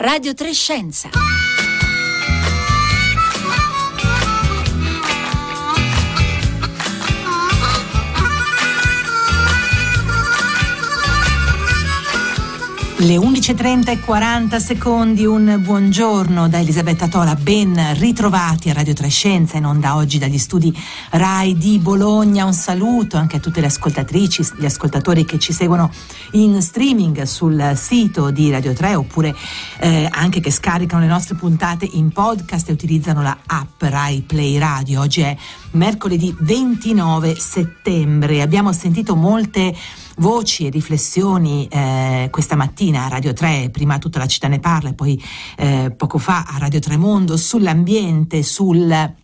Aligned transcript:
Radio 0.00 0.32
Trescenza. 0.32 1.10
Le 13.00 13.16
11.30 13.16 13.90
e 13.90 14.00
40 14.00 14.58
secondi, 14.58 15.24
un 15.24 15.60
buongiorno 15.62 16.48
da 16.48 16.58
Elisabetta 16.58 17.06
Tola, 17.06 17.36
ben 17.36 17.94
ritrovati 17.96 18.70
a 18.70 18.72
Radio 18.72 18.92
Trescenza 18.92 19.56
in 19.56 19.66
onda 19.66 19.94
oggi 19.94 20.18
dagli 20.18 20.36
studi 20.36 20.76
RAI 21.10 21.56
di 21.56 21.78
Bologna, 21.78 22.44
un 22.44 22.52
saluto 22.52 23.16
anche 23.16 23.36
a 23.36 23.38
tutte 23.38 23.60
le 23.60 23.66
ascoltatrici, 23.66 24.44
gli 24.56 24.64
ascoltatori 24.64 25.24
che 25.24 25.38
ci 25.38 25.52
seguono 25.52 25.92
in 26.32 26.60
streaming 26.60 27.22
sul 27.22 27.74
sito 27.76 28.32
di 28.32 28.50
Radio 28.50 28.72
3 28.72 28.96
oppure 28.96 29.32
eh, 29.78 30.08
anche 30.10 30.40
che 30.40 30.50
scaricano 30.50 31.00
le 31.00 31.08
nostre 31.08 31.36
puntate 31.36 31.88
in 31.88 32.10
podcast 32.10 32.68
e 32.68 32.72
utilizzano 32.72 33.22
la 33.22 33.38
app 33.46 33.80
RAI 33.80 34.22
Play 34.22 34.58
Radio. 34.58 35.02
Oggi 35.02 35.20
è 35.20 35.36
mercoledì 35.70 36.34
29 36.36 37.36
settembre, 37.36 38.42
abbiamo 38.42 38.72
sentito 38.72 39.14
molte 39.14 39.72
voci 40.18 40.66
e 40.66 40.70
riflessioni 40.70 41.68
eh, 41.68 42.28
questa 42.30 42.56
mattina 42.56 43.04
a 43.04 43.08
Radio 43.08 43.32
3, 43.32 43.70
prima 43.70 43.98
tutta 43.98 44.18
la 44.18 44.26
città 44.26 44.48
ne 44.48 44.60
parla 44.60 44.90
e 44.90 44.94
poi 44.94 45.22
eh, 45.56 45.92
poco 45.96 46.18
fa 46.18 46.44
a 46.46 46.58
Radio 46.58 46.80
Tremondo 46.80 47.36
sull'ambiente, 47.36 48.42
sul 48.42 49.14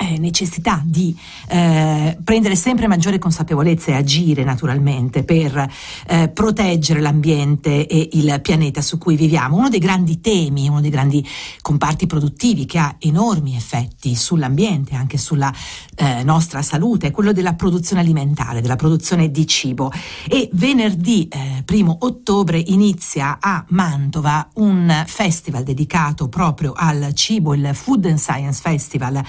eh, 0.00 0.18
necessità 0.18 0.82
di 0.82 1.14
eh, 1.48 2.16
prendere 2.24 2.56
sempre 2.56 2.86
maggiore 2.86 3.18
consapevolezza 3.18 3.90
e 3.90 3.94
agire 3.94 4.44
naturalmente 4.44 5.24
per 5.24 5.70
eh, 6.06 6.28
proteggere 6.28 7.00
l'ambiente 7.00 7.86
e 7.86 8.08
il 8.12 8.40
pianeta 8.40 8.80
su 8.80 8.96
cui 8.96 9.16
viviamo. 9.16 9.56
Uno 9.56 9.68
dei 9.68 9.78
grandi 9.78 10.20
temi, 10.20 10.68
uno 10.68 10.80
dei 10.80 10.90
grandi 10.90 11.26
comparti 11.60 12.06
produttivi 12.06 12.64
che 12.64 12.78
ha 12.78 12.96
enormi 12.98 13.54
effetti 13.54 14.14
sull'ambiente, 14.14 14.94
anche 14.94 15.18
sulla 15.18 15.52
eh, 15.96 16.22
nostra 16.22 16.62
salute, 16.62 17.08
è 17.08 17.10
quello 17.10 17.32
della 17.32 17.52
produzione 17.52 18.00
alimentare, 18.00 18.62
della 18.62 18.76
produzione 18.76 19.30
di 19.30 19.46
cibo. 19.46 19.92
E 20.26 20.48
venerdì 20.52 21.28
eh, 21.28 21.62
primo 21.64 21.98
ottobre 22.00 22.58
inizia 22.58 23.38
a 23.38 23.64
Mantova 23.68 24.48
un 24.54 25.04
festival 25.06 25.62
dedicato 25.62 26.28
proprio 26.28 26.72
al 26.74 27.12
cibo, 27.12 27.52
il 27.52 27.70
Food 27.74 28.06
and 28.06 28.18
Science 28.18 28.60
Festival, 28.62 29.22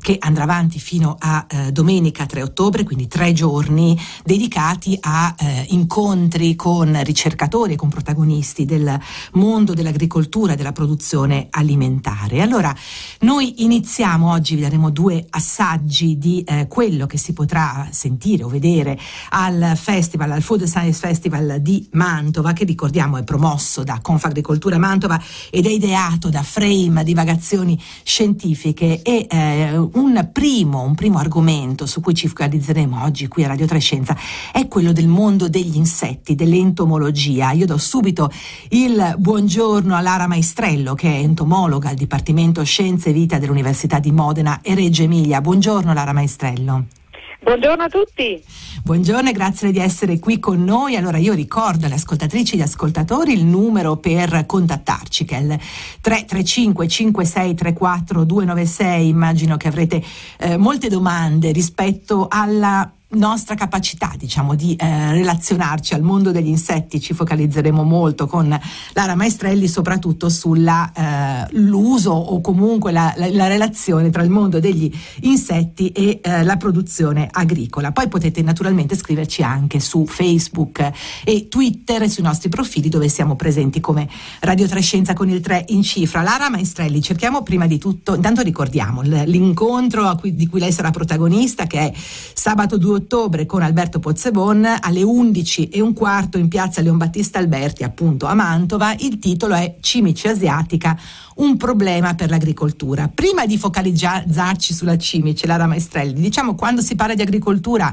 che 0.00 0.17
andrà 0.18 0.44
avanti 0.44 0.78
fino 0.78 1.16
a 1.18 1.46
eh, 1.48 1.72
domenica 1.72 2.26
3 2.26 2.42
ottobre, 2.42 2.84
quindi 2.84 3.06
tre 3.06 3.32
giorni 3.32 3.98
dedicati 4.24 4.96
a 5.00 5.34
eh, 5.38 5.66
incontri 5.68 6.56
con 6.56 6.98
ricercatori 7.02 7.74
e 7.74 7.76
con 7.76 7.88
protagonisti 7.88 8.64
del 8.64 8.98
mondo 9.32 9.74
dell'agricoltura 9.74 10.52
e 10.52 10.56
della 10.56 10.72
produzione 10.72 11.48
alimentare. 11.50 12.40
Allora, 12.40 12.74
noi 13.20 13.62
iniziamo 13.64 14.30
oggi, 14.30 14.54
vi 14.54 14.62
daremo 14.62 14.90
due 14.90 15.26
assaggi 15.30 16.18
di 16.18 16.42
eh, 16.42 16.66
quello 16.68 17.06
che 17.06 17.18
si 17.18 17.32
potrà 17.32 17.88
sentire 17.90 18.44
o 18.44 18.48
vedere 18.48 18.98
al 19.30 19.72
festival, 19.76 20.32
al 20.32 20.42
Food 20.42 20.64
Science 20.64 20.98
Festival 20.98 21.58
di 21.60 21.86
Mantova, 21.92 22.52
che 22.52 22.64
ricordiamo 22.64 23.16
è 23.16 23.24
promosso 23.24 23.82
da 23.84 24.00
Confagricoltura 24.00 24.78
Mantova 24.78 25.20
ed 25.50 25.66
è 25.66 25.70
ideato 25.70 26.28
da 26.28 26.42
Frame 26.42 27.04
Divagazioni 27.04 27.80
Scientifiche 28.02 29.02
e 29.02 29.26
eh, 29.28 29.76
un 29.76 30.07
un 30.08 30.30
primo, 30.32 30.80
un 30.80 30.94
primo 30.94 31.18
argomento 31.18 31.84
su 31.84 32.00
cui 32.00 32.14
ci 32.14 32.28
focalizzeremo 32.28 33.02
oggi 33.02 33.28
qui 33.28 33.44
a 33.44 33.48
Radio 33.48 33.66
Trescenza 33.66 34.16
è 34.50 34.66
quello 34.66 34.92
del 34.92 35.06
mondo 35.06 35.48
degli 35.50 35.76
insetti, 35.76 36.34
dell'entomologia. 36.34 37.52
Io 37.52 37.66
do 37.66 37.76
subito 37.76 38.30
il 38.70 39.14
buongiorno 39.18 39.94
a 39.94 40.00
Lara 40.00 40.26
Maestrello, 40.26 40.94
che 40.94 41.12
è 41.12 41.18
entomologa 41.18 41.90
al 41.90 41.96
Dipartimento 41.96 42.64
Scienze 42.64 43.10
e 43.10 43.12
Vita 43.12 43.38
dell'Università 43.38 43.98
di 43.98 44.10
Modena 44.10 44.60
e 44.62 44.74
Reggio 44.74 45.02
Emilia. 45.02 45.42
Buongiorno 45.42 45.92
Lara 45.92 46.14
Maestrello. 46.14 46.97
Buongiorno 47.40 47.84
a 47.84 47.88
tutti. 47.88 48.42
Buongiorno 48.82 49.28
e 49.28 49.32
grazie 49.32 49.70
di 49.70 49.78
essere 49.78 50.18
qui 50.18 50.38
con 50.40 50.64
noi. 50.64 50.96
Allora 50.96 51.18
io 51.18 51.34
ricordo 51.34 51.86
alle 51.86 51.94
ascoltatrici 51.94 52.54
e 52.54 52.58
agli 52.58 52.64
ascoltatori 52.64 53.32
il 53.32 53.44
numero 53.44 53.96
per 53.96 54.44
contattarci 54.46 55.24
che 55.24 55.36
è 55.36 55.40
il 55.40 55.58
335 56.00 56.88
5634 56.88 58.24
296. 58.24 59.08
Immagino 59.08 59.56
che 59.56 59.68
avrete 59.68 60.02
eh, 60.38 60.56
molte 60.56 60.88
domande 60.88 61.52
rispetto 61.52 62.26
alla 62.28 62.90
nostra 63.10 63.54
capacità 63.54 64.12
diciamo 64.18 64.54
di 64.54 64.76
eh, 64.76 65.12
relazionarci 65.12 65.94
al 65.94 66.02
mondo 66.02 66.30
degli 66.30 66.48
insetti 66.48 67.00
ci 67.00 67.14
focalizzeremo 67.14 67.82
molto 67.82 68.26
con 68.26 68.58
Lara 68.92 69.14
Maestrelli 69.14 69.66
soprattutto 69.66 70.28
sull'uso 70.28 72.12
eh, 72.12 72.32
o 72.32 72.40
comunque 72.42 72.92
la, 72.92 73.14
la, 73.16 73.30
la, 73.30 73.46
relazione 73.46 74.10
tra 74.10 74.22
il 74.22 74.28
mondo 74.28 74.60
degli 74.60 74.92
insetti 75.20 75.88
e 75.88 76.20
eh, 76.22 76.42
la 76.44 76.56
produzione 76.58 77.28
agricola. 77.30 77.92
Poi 77.92 78.08
potete 78.08 78.42
naturalmente 78.42 78.94
scriverci 78.94 79.42
anche 79.42 79.80
su 79.80 80.04
Facebook 80.04 80.90
e 81.24 81.48
Twitter 81.48 82.10
sui 82.10 82.22
nostri 82.22 82.50
profili 82.50 82.90
dove 82.90 83.08
siamo 83.08 83.36
presenti 83.36 83.80
come 83.80 84.06
Radio 84.40 84.66
Trescenza 84.66 85.14
con 85.14 85.30
il 85.30 85.40
3 85.40 85.64
in 85.68 85.82
cifra. 85.82 86.20
Lara 86.20 86.50
Maestrelli 86.50 87.00
cerchiamo 87.00 87.42
prima 87.42 87.66
di 87.66 87.78
tutto 87.78 88.14
intanto 88.14 88.42
ricordiamo 88.42 89.00
l'incontro 89.00 90.14
cui, 90.16 90.34
di 90.34 90.46
cui 90.46 90.60
lei 90.60 90.72
sarà 90.72 90.90
protagonista 90.90 91.66
che 91.66 91.78
è 91.78 91.92
sabato 91.94 92.76
2 92.76 92.97
ottobre 92.98 93.46
con 93.46 93.62
Alberto 93.62 93.98
Pozzebon 93.98 94.78
alle 94.80 95.02
11 95.02 95.68
e 95.68 95.80
un 95.80 95.92
quarto 95.94 96.36
in 96.38 96.48
piazza 96.48 96.82
Leon 96.82 96.98
Battista 96.98 97.38
Alberti, 97.38 97.82
appunto 97.82 98.26
a 98.26 98.34
Mantova. 98.34 98.94
Il 98.98 99.18
titolo 99.18 99.54
è 99.54 99.76
Cimice 99.80 100.28
asiatica, 100.28 100.98
un 101.36 101.56
problema 101.56 102.14
per 102.14 102.30
l'agricoltura. 102.30 103.10
Prima 103.12 103.46
di 103.46 103.56
focalizzarci 103.56 104.74
sulla 104.74 104.98
cimice, 104.98 105.46
Lara 105.46 105.66
Maestrelli, 105.66 106.20
diciamo 106.20 106.54
quando 106.54 106.82
si 106.82 106.94
parla 106.94 107.14
di 107.14 107.22
agricoltura 107.22 107.92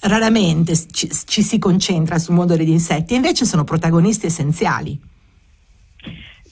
raramente 0.00 0.74
ci, 0.90 1.10
ci 1.26 1.42
si 1.42 1.58
concentra 1.58 2.18
sul 2.18 2.34
mondo 2.34 2.56
degli 2.56 2.70
insetti, 2.70 3.14
invece 3.14 3.44
sono 3.44 3.64
protagonisti 3.64 4.26
essenziali. 4.26 4.98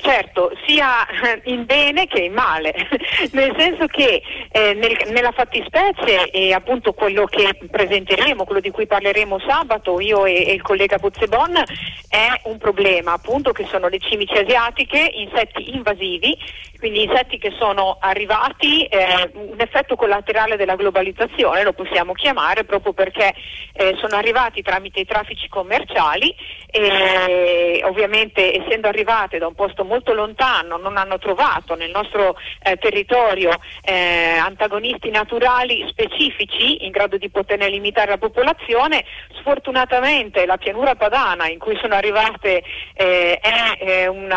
Certo, 0.01 0.53
sia 0.65 1.05
in 1.47 1.67
bene 1.67 2.07
che 2.07 2.21
in 2.21 2.33
male, 2.33 2.73
nel 3.33 3.53
senso 3.59 3.87
che 3.87 4.23
eh, 4.53 4.73
nel, 4.75 4.97
nella 5.11 5.33
fattispecie 5.33 6.31
e 6.31 6.53
appunto 6.53 6.93
quello 6.93 7.25
che 7.25 7.59
presenteremo, 7.69 8.45
quello 8.45 8.61
di 8.61 8.71
cui 8.71 8.87
parleremo 8.87 9.41
sabato, 9.41 9.99
io 9.99 10.25
e, 10.25 10.47
e 10.47 10.53
il 10.53 10.63
collega 10.63 11.01
Pozzebon, 11.01 11.63
è 12.09 12.29
un 12.45 12.59
problema 12.59 13.15
appunto 13.15 13.51
che 13.51 13.67
sono 13.67 13.89
le 13.89 13.99
cimici 13.99 14.35
asiatiche, 14.35 15.11
insetti 15.15 15.75
invasivi, 15.75 16.39
quindi 16.79 17.03
insetti 17.03 17.39
che 17.39 17.53
sono 17.59 17.99
arrivati, 18.01 18.85
eh, 18.85 19.31
un 19.33 19.61
effetto 19.61 19.97
collaterale 19.97 20.57
della 20.57 20.77
globalizzazione 20.77 21.65
lo 21.65 21.73
possiamo 21.73 22.13
chiamare 22.13 22.65
proprio 22.65 22.93
perché 22.93 23.35
eh, 23.73 23.97
sono 24.01 24.17
arrivati 24.17 24.63
tramite 24.63 25.01
i 25.01 25.05
traffici 25.05 25.49
commerciali 25.49 26.35
e 26.71 27.81
ovviamente 27.85 28.55
essendo 28.63 28.89
arrivate 28.89 29.39
da 29.39 29.47
un 29.47 29.55
posto 29.55 29.85
molto 29.85 30.13
lontano 30.13 30.77
non 30.77 30.97
hanno 30.99 31.19
trovato 31.19 31.75
nel 31.75 31.91
nostro 31.91 32.37
eh, 32.63 32.77
territorio 32.77 33.51
eh, 33.83 34.37
antagonisti 34.37 35.11
naturali 35.11 35.87
specifici 35.89 36.85
in 36.85 36.91
grado 36.91 37.17
di 37.17 37.31
poter 37.31 37.59
limitare 37.59 38.11
la 38.11 38.19
popolazione, 38.19 39.05
sfortunatamente 39.39 40.47
la 40.47 40.59
pianura 40.59 40.95
padana 40.95 41.49
in 41.49 41.59
cui 41.59 41.77
sono 41.81 41.95
arrivate 41.95 42.63
eh, 42.95 43.39
è 43.41 44.07
un 44.07 44.31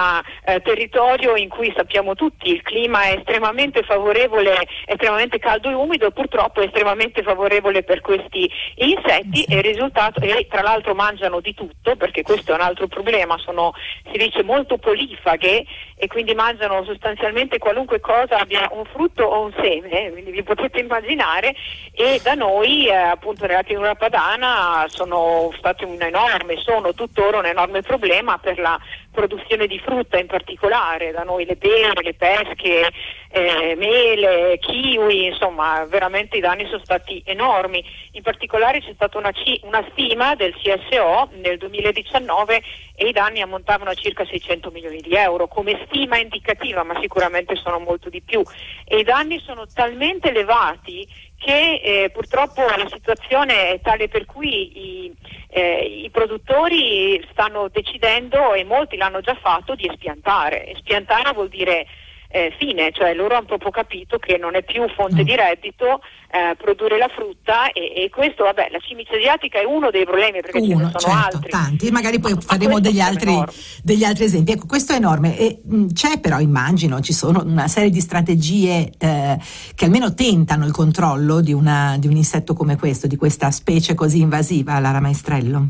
eh, 0.45 0.61
territorio 0.61 1.35
in 1.35 1.49
cui 1.49 1.71
sappiamo 1.75 2.15
tutti 2.15 2.30
il 2.43 2.61
clima 2.61 3.03
è 3.03 3.17
estremamente 3.17 3.83
favorevole, 3.83 4.55
estremamente 4.85 5.39
caldo 5.39 5.69
e 5.69 5.73
umido, 5.73 6.11
purtroppo 6.11 6.61
è 6.61 6.65
estremamente 6.65 7.23
favorevole 7.23 7.83
per 7.83 8.01
questi 8.01 8.49
insetti 8.75 9.43
e, 9.43 9.59
e 9.59 10.47
tra 10.49 10.61
l'altro 10.61 10.93
mangiano 10.93 11.39
di 11.39 11.53
tutto 11.53 11.95
perché 11.95 12.21
questo 12.21 12.51
è 12.51 12.55
un 12.55 12.61
altro 12.61 12.87
problema, 12.87 13.37
sono 13.37 13.73
si 14.11 14.17
dice 14.17 14.43
molto 14.43 14.77
polifaghe 14.77 15.65
e 15.95 16.07
quindi 16.07 16.33
mangiano 16.33 16.83
sostanzialmente 16.83 17.57
qualunque 17.59 17.99
cosa 17.99 18.37
abbia 18.37 18.67
un 18.71 18.85
frutto 18.85 19.23
o 19.23 19.41
un 19.41 19.53
seme, 19.61 20.11
quindi 20.11 20.31
vi 20.31 20.43
potete 20.43 20.79
immaginare 20.79 21.55
e 21.93 22.19
da 22.23 22.33
noi 22.33 22.87
eh, 22.87 22.93
appunto 22.93 23.45
nella 23.45 23.63
pianura 23.63 23.95
padana 23.95 24.85
sono 24.87 25.51
stati 25.57 25.83
un 25.83 26.01
enorme, 26.01 26.57
sono 26.57 26.93
tuttora 26.93 27.37
un 27.37 27.45
enorme 27.45 27.81
problema 27.81 28.37
per 28.37 28.59
la 28.59 28.79
produzione 29.11 29.67
di 29.67 29.77
frutta 29.79 30.17
in 30.17 30.27
particolare, 30.27 31.11
da 31.11 31.23
noi 31.23 31.45
le 31.45 31.57
pere, 31.57 32.01
le 32.01 32.13
pesche, 32.13 32.89
eh, 33.29 33.75
mele, 33.75 34.57
kiwi, 34.59 35.25
insomma 35.25 35.85
veramente 35.85 36.37
i 36.37 36.41
danni 36.41 36.65
sono 36.65 36.81
stati 36.83 37.21
enormi, 37.25 37.83
in 38.11 38.21
particolare 38.21 38.79
c'è 38.79 38.93
stata 38.93 39.17
una, 39.17 39.31
C- 39.31 39.59
una 39.63 39.85
stima 39.91 40.35
del 40.35 40.55
CSO 40.55 41.29
nel 41.33 41.57
2019 41.57 42.61
e 42.95 43.07
i 43.07 43.11
danni 43.11 43.41
ammontavano 43.41 43.89
a 43.89 43.95
circa 43.95 44.25
600 44.25 44.69
milioni 44.71 45.01
di 45.01 45.15
euro. 45.15 45.47
Come 45.47 45.85
stima 45.87 46.17
indicativa, 46.17 46.83
ma 46.83 46.99
sicuramente 46.99 47.55
sono 47.55 47.79
molto 47.79 48.09
di 48.09 48.21
più. 48.21 48.41
E 48.85 48.99
i 48.99 49.03
danni 49.03 49.39
sono 49.39 49.65
talmente 49.73 50.29
elevati 50.29 51.07
che 51.43 51.81
eh, 51.83 52.09
purtroppo 52.11 52.61
la 52.61 52.87
situazione 52.91 53.71
è 53.71 53.81
tale 53.81 54.07
per 54.07 54.25
cui 54.25 55.05
i, 55.05 55.13
eh, 55.49 56.03
i, 56.03 56.09
produttori 56.11 57.19
stanno 57.31 57.67
decidendo, 57.67 58.53
e 58.53 58.63
molti 58.63 58.95
l'hanno 58.95 59.21
già 59.21 59.33
fatto, 59.33 59.73
di 59.73 59.87
espiantare. 59.87 60.67
Espiantare 60.67 61.33
vuol 61.33 61.49
dire 61.49 61.87
eh, 62.31 62.53
fine, 62.57 62.91
cioè 62.91 63.13
loro 63.13 63.35
hanno 63.35 63.45
proprio 63.45 63.71
capito 63.71 64.17
che 64.17 64.37
non 64.37 64.55
è 64.55 64.63
più 64.63 64.87
fonte 64.95 65.21
mm. 65.21 65.25
di 65.25 65.35
reddito 65.35 66.01
eh, 66.31 66.55
produrre 66.55 66.97
la 66.97 67.09
frutta 67.09 67.71
e, 67.71 67.93
e, 67.95 68.09
questo, 68.09 68.43
vabbè, 68.43 68.69
la 68.71 68.79
cimice 68.79 69.15
asiatica 69.15 69.59
è 69.59 69.65
uno 69.65 69.91
dei 69.91 70.05
problemi 70.05 70.39
perché 70.39 70.59
uno, 70.59 70.67
ce 70.67 70.75
ne 70.75 70.99
sono 70.99 71.13
certo, 71.13 71.35
altri. 71.35 71.49
Tanti, 71.49 71.91
magari 71.91 72.19
poi 72.19 72.33
ma, 72.33 72.41
faremo 72.41 72.79
degli 72.79 73.01
altri, 73.01 73.37
degli 73.83 74.03
altri, 74.03 74.23
esempi. 74.23 74.51
Ecco, 74.53 74.65
questo 74.65 74.93
è 74.93 74.95
enorme 74.95 75.37
e 75.37 75.59
mh, 75.63 75.75
mm, 75.75 75.87
c'è 75.89 76.19
però, 76.19 76.39
immagino, 76.39 77.01
ci 77.01 77.13
sono 77.13 77.43
una 77.43 77.67
serie 77.67 77.89
di 77.89 77.99
strategie 77.99 78.91
eh, 78.97 79.37
che 79.75 79.85
almeno 79.85 80.13
tentano 80.13 80.65
il 80.65 80.71
controllo 80.71 81.41
di, 81.41 81.51
una, 81.51 81.95
di 81.99 82.07
un 82.07 82.15
insetto 82.15 82.53
come 82.53 82.77
questo, 82.77 83.07
di 83.07 83.17
questa 83.17 83.51
specie 83.51 83.93
così 83.93 84.21
invasiva, 84.21 84.79
Lara 84.79 85.01
Maestrello. 85.01 85.67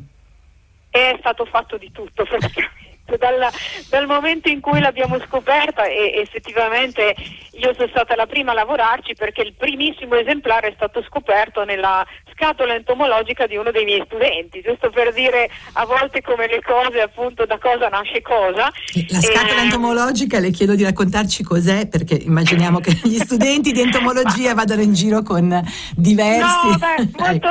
È 0.92 1.16
stato 1.20 1.46
fatto 1.46 1.78
di 1.78 1.90
tutto 1.92 2.24
praticamente 2.30 2.81
dal, 3.22 3.48
dal, 3.90 4.08
momento 4.08 4.50
in 4.50 4.60
cui 4.60 4.80
l'abbiamo 4.80 5.20
scoperta 5.28 5.86
e 5.86 6.14
effettivamente 6.18 7.16
io 7.54 7.74
sono 7.76 7.88
stata 7.90 8.16
la 8.16 8.26
prima 8.26 8.52
a 8.52 8.56
lavorarci 8.56 9.14
perché 9.14 9.42
il 9.42 9.54
primissimo 9.54 10.16
esemplare 10.16 10.70
è 10.70 10.74
stato 10.76 11.04
scoperto 11.04 11.64
nella 11.64 12.06
scatola 12.34 12.74
entomologica 12.74 13.46
di 13.46 13.56
uno 13.56 13.70
dei 13.70 13.86
miei 13.86 14.02
studenti, 14.06 14.62
giusto 14.62 14.90
per 14.90 15.14
dire 15.14 15.48
a 15.74 15.86
volte 15.86 16.22
come 16.22 16.48
le 16.48 16.62
cose 16.64 17.00
appunto 17.02 17.46
da 17.46 17.60
cosa 17.60 17.88
nasce 17.90 18.22
cosa. 18.22 18.72
La 19.10 19.22
scatola 19.22 19.50
e... 19.50 19.58
Ehm, 19.58 19.64
entomologica 19.66 20.40
le 20.40 20.50
chiedo 20.50 20.74
di 20.74 20.84
raccontarci 20.84 21.44
cos'è 21.44 21.88
perché 21.88 22.16
immaginiamo 22.16 22.80
che 22.80 22.98
gli 23.04 23.18
studenti 23.22 23.72
di 23.72 23.82
entomologia 23.82 24.56
vadano 24.56 24.82
in 24.82 24.94
giro 24.94 25.22
con 25.22 25.48
diversi... 25.96 26.40
No, 26.40 26.78
beh, 26.78 27.10
molto, 27.22 27.50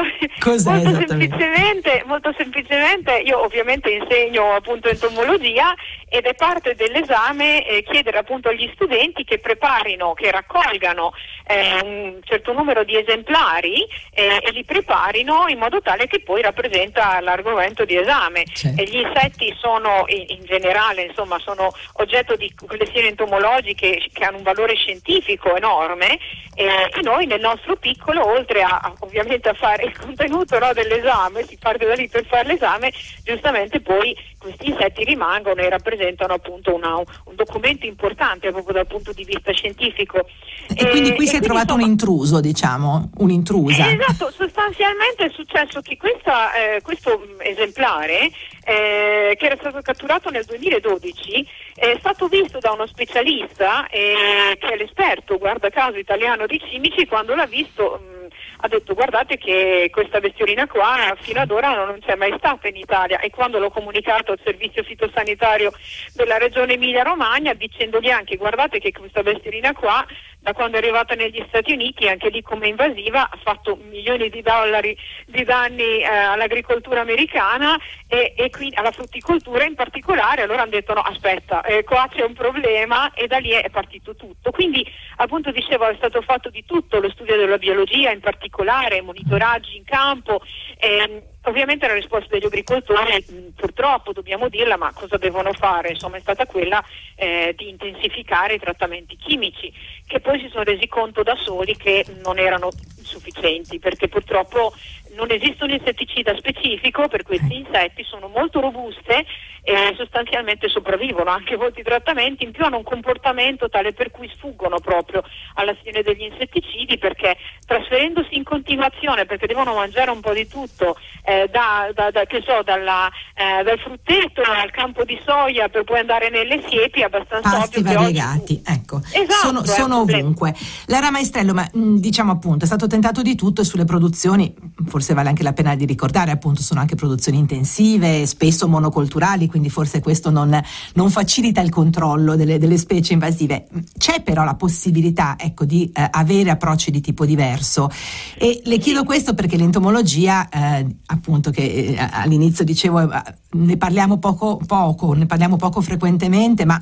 molto 0.65 1.07
semplicemente, 1.07 2.03
molto 2.07 2.35
semplicemente 2.37 3.23
io 3.25 3.45
ovviamente 3.45 3.91
insegno 3.91 4.55
appunto 4.55 4.89
entomologia 4.89 5.60
sia 5.61 5.75
ed 6.09 6.25
è 6.25 6.35
parte 6.35 6.75
dell'esame 6.75 7.65
eh, 7.65 7.83
chiedere 7.85 8.19
appunto 8.19 8.49
agli 8.49 8.69
studenti 8.75 9.23
che 9.23 9.39
preparino, 9.39 10.13
che 10.15 10.31
raccolgano 10.31 11.13
eh, 11.47 11.79
un 11.85 12.19
certo 12.25 12.53
numero 12.53 12.83
di 12.83 12.97
esemplari 12.97 13.87
eh, 14.13 14.41
e 14.43 14.51
li 14.51 14.65
preparino 14.65 15.45
in 15.47 15.59
modo 15.59 15.81
tale 15.81 16.09
che 16.09 16.21
poi 16.21 16.43
rappresenta 16.43 17.21
l'argomento 17.21 17.85
di 17.85 17.97
esame. 17.97 18.45
Certo. 18.53 18.83
gli 18.83 18.97
insetti 18.97 19.55
sono 19.61 20.05
in, 20.09 20.25
in 20.29 20.45
generale 20.45 21.03
insomma, 21.03 21.39
sono 21.39 21.73
oggetto 21.95 22.35
di 22.35 22.53
collezioni 22.55 23.09
entomologiche 23.09 24.03
che 24.13 24.25
hanno 24.25 24.39
un 24.39 24.43
valore 24.43 24.75
scientifico 24.75 25.55
enorme 25.55 26.19
e 26.55 27.01
noi 27.03 27.27
nel 27.27 27.41
nostro 27.41 27.77
piccolo 27.77 28.27
oltre 28.27 28.63
a, 28.63 28.93
ovviamente 29.01 29.49
a 29.49 29.55
fare 29.55 29.85
il 29.85 29.97
contenuto 29.97 30.59
no, 30.59 30.73
dell'esame, 30.73 31.45
si 31.45 31.57
parte 31.57 31.87
da 31.87 31.95
lì 31.95 32.09
per 32.09 32.27
fare 32.27 32.49
l'esame, 32.49 32.93
giustamente 33.23 33.81
poi 33.81 34.15
questi 34.39 34.71
insetti 34.71 35.05
rimangono 35.05 35.50
e 35.59 35.69
rappresentano 35.69 36.35
appunto 36.35 36.75
una, 36.75 36.97
un 36.97 37.35
documento 37.35 37.87
importante 37.87 38.51
proprio 38.51 38.75
dal 38.75 38.87
punto 38.87 39.13
di 39.13 39.25
vista 39.25 39.53
scientifico. 39.53 40.27
E, 40.69 40.75
e 40.77 40.89
quindi 40.91 41.15
qui 41.15 41.27
si 41.27 41.37
è 41.37 41.41
trovato 41.41 41.73
insomma, 41.73 41.85
un 41.85 41.91
intruso, 41.91 42.41
diciamo, 42.41 43.11
un'intrusa. 43.19 43.89
Eh, 43.89 43.95
esatto, 43.95 44.31
sostanzialmente 44.31 45.25
è 45.27 45.31
successo 45.31 45.81
che 45.81 45.97
questa, 45.97 46.53
eh, 46.53 46.81
questo 46.83 47.21
esemplare 47.39 48.31
eh, 48.65 49.37
che 49.37 49.47
era 49.47 49.57
stato 49.59 49.81
catturato 49.81 50.31
nel 50.31 50.45
2012 50.45 51.47
è 51.75 51.97
stato 51.99 52.29
visto 52.29 52.59
da 52.59 52.73
uno 52.73 52.87
specialista 52.87 53.87
eh, 53.89 54.57
che 54.59 54.69
è 54.69 54.77
l'esperto, 54.77 55.39
guarda 55.39 55.71
caso, 55.71 55.97
italiano 55.97 56.47
di 56.47 56.61
cimici, 56.71 57.07
quando 57.07 57.35
l'ha 57.35 57.47
visto 57.47 58.01
mh, 58.01 58.20
ha 58.63 58.69
detto 58.69 58.95
guardate 58.95 59.39
che 59.39 59.89
questa 59.91 60.21
bestiolina 60.21 60.67
qua 60.67 61.17
fino 61.21 61.41
ad 61.41 61.51
ora 61.51 61.75
non 61.75 61.99
c'è 62.01 62.15
mai 62.15 62.35
stata 62.37 62.69
in 62.69 62.77
Italia. 62.77 63.19
E 63.21 63.31
quando 63.31 63.59
l'ho 63.59 63.71
comunicato 63.71 64.33
al 64.33 64.41
servizio 64.45 64.83
fitosanitario 64.83 65.73
della 66.15 66.37
regione 66.37 66.75
Emilia 66.75 67.03
Romagna 67.03 67.55
dicendogli 67.55 68.11
anche 68.11 68.37
guardate 68.37 68.79
che 68.79 68.93
questa 68.93 69.23
bestiolina 69.23 69.73
qua 69.73 70.05
da 70.41 70.53
quando 70.53 70.77
è 70.77 70.81
arrivata 70.81 71.15
negli 71.15 71.45
Stati 71.49 71.73
Uniti, 71.73 72.09
anche 72.09 72.31
lì 72.31 72.43
come 72.43 72.69
invasiva, 72.69 73.29
ha 73.29 73.39
fatto 73.43 73.79
milioni 73.91 74.31
di 74.31 74.41
dollari 74.41 74.97
di 75.27 75.45
danni 75.45 76.01
eh, 76.01 76.07
all'agricoltura 76.07 77.01
americana 77.01 77.79
e, 78.09 78.33
e 78.37 78.51
quindi 78.51 78.75
alla 78.77 78.91
frutticoltura 78.91 79.65
in 79.65 79.75
particolare. 79.75 80.43
Allora 80.43 80.63
hanno 80.63 80.71
detto 80.71 80.95
no, 80.95 81.01
aspetta, 81.01 81.63
eh, 81.63 81.85
qua 81.85 82.09
c'è 82.11 82.25
un 82.25 82.33
problema 82.33 83.13
e 83.13 83.27
da 83.27 83.39
lì 83.39 83.51
è 83.51 83.69
partito 83.71 84.17
tutto. 84.17 84.51
Quindi 84.51 84.85
appunto 85.17 85.51
dicevo 85.51 85.89
è 85.89 85.95
stato 85.97 86.23
fatto 86.23 86.49
di 86.49 86.65
tutto, 86.65 87.01
lo 87.01 87.11
studio 87.11 87.37
della 87.37 87.59
biologia 87.59 88.11
in 88.11 88.21
particolare, 88.21 89.03
monitoraggi 89.03 89.77
in 89.77 89.85
campo. 89.85 90.43
Ehm, 90.79 91.23
Ovviamente 91.45 91.87
la 91.87 91.95
risposta 91.95 92.29
degli 92.31 92.45
agricoltori, 92.45 93.53
purtroppo 93.57 94.13
dobbiamo 94.13 94.51
dirla, 94.51 94.77
ma 94.77 94.93
cosa 94.93 95.17
devono 95.17 95.55
fare? 95.55 95.89
Insomma 95.91 96.19
è 96.19 96.21
stata 96.21 96.45
quella 96.45 96.85
eh, 97.15 97.55
di 97.57 97.71
intensificare 97.71 98.55
i 98.55 98.59
trattamenti 98.59 99.17
chimici, 99.17 99.73
che 100.07 100.21
poi 100.21 100.39
si 100.39 100.49
sono 100.51 100.65
resi 100.65 100.87
conto 100.87 101.23
da 101.23 101.35
soli 101.37 101.77
che 101.77 102.05
non 102.23 102.39
erano 102.39 102.69
sufficienti, 103.03 103.79
perché 103.79 104.09
purtroppo 104.09 104.75
non 105.15 105.31
esiste 105.31 105.65
un 105.65 105.71
insetticida 105.71 106.37
specifico 106.37 107.09
per 107.09 107.23
questi 107.23 107.57
insetti, 107.57 108.05
sono 108.05 108.29
molto 108.29 108.61
robuste 108.61 109.25
e 109.63 109.95
sostanzialmente 109.97 110.69
sopravvivono 110.69 111.31
anche 111.31 111.57
molti 111.57 111.83
trattamenti, 111.83 112.45
in 112.45 112.53
più 112.53 112.65
hanno 112.65 112.79
un 112.79 112.83
comportamento 112.83 113.69
tale 113.69 113.93
per 113.93 114.11
cui 114.11 114.31
sfuggono 114.35 114.79
proprio 114.81 115.23
all'azione 115.55 116.03
degli 116.03 116.23
insetticidi 116.23 116.97
perché 116.99 117.37
trasferendosi 117.67 118.37
in 118.37 118.45
continuazione, 118.45 119.27
perché 119.27 119.47
devono 119.47 119.75
mangiare 119.75 120.11
un 120.11 120.21
po' 120.21 120.33
di 120.33 120.47
tutto, 120.47 120.97
eh, 121.25 121.49
da, 121.53 121.91
da, 121.95 122.11
da, 122.11 122.25
so, 122.45 122.63
dalla, 122.65 123.11
eh, 123.35 123.63
dal 123.63 123.79
frutteto 123.79 124.43
al 124.43 124.71
campo 124.71 125.05
di 125.05 125.21
soia 125.25 125.69
per 125.69 125.85
poi 125.85 125.99
andare 125.99 126.31
nelle 126.31 126.63
siepi, 126.67 127.01
è 127.01 127.05
abbastanza 127.05 127.51
Pasti 127.51 127.81
ovvio 127.81 127.93
variegati, 127.93 128.53
oggi... 128.53 128.63
ecco, 128.65 129.01
esatto, 129.13 129.47
sono, 129.47 129.65
sono 129.65 130.01
ovunque. 130.01 130.55
Lara 130.87 131.11
Maestrello, 131.11 131.53
ma 131.53 131.69
mh, 131.71 131.97
diciamo 131.97 132.33
appunto, 132.33 132.65
è 132.65 132.67
stato 132.67 132.87
tentato 132.87 133.21
di 133.21 133.35
tutto 133.35 133.63
sulle 133.63 133.85
produzioni, 133.85 134.55
forse 134.87 135.00
vale 135.15 135.29
anche 135.29 135.43
la 135.43 135.53
pena 135.53 135.75
di 135.75 135.85
ricordare, 135.85 136.31
appunto 136.31 136.63
sono 136.63 136.81
anche 136.81 136.95
produzioni 136.95 137.39
intensive, 137.39 138.27
spesso 138.27 138.69
monocolturali, 138.69 139.47
quindi 139.47 139.71
forse 139.71 140.01
questo 140.01 140.31
non, 140.31 140.61
non 140.95 141.11
facilita 141.11 141.61
il 141.61 141.71
controllo 141.71 142.37
delle, 142.37 142.59
delle, 142.59 142.79
specie 142.79 143.13
invasive. 143.13 143.67
C'è 143.97 144.23
però 144.23 144.45
la 144.45 144.55
possibilità 144.55 145.37
ecco, 145.39 145.65
di 145.65 145.91
eh, 145.93 146.09
avere 146.11 146.51
approcci 146.51 146.91
di 146.91 147.01
tipo 147.01 147.25
diverso 147.27 147.91
e 148.37 148.61
le 148.65 148.79
chiedo 148.79 149.05
questo 149.05 149.35
perché 149.35 149.57
l'entomologia, 149.57 150.49
eh, 150.49 150.87
appunto 151.07 151.51
che 151.51 151.63
eh, 151.63 151.97
all'inizio 151.99 152.65
dicevo, 152.65 153.11
eh, 153.11 153.23
ne 153.53 153.77
parliamo 153.77 154.19
poco, 154.19 154.61
poco, 154.65 155.13
ne 155.15 155.27
parliamo 155.27 155.57
poco 155.57 155.81
frequentemente, 155.81 156.65
ma 156.65 156.81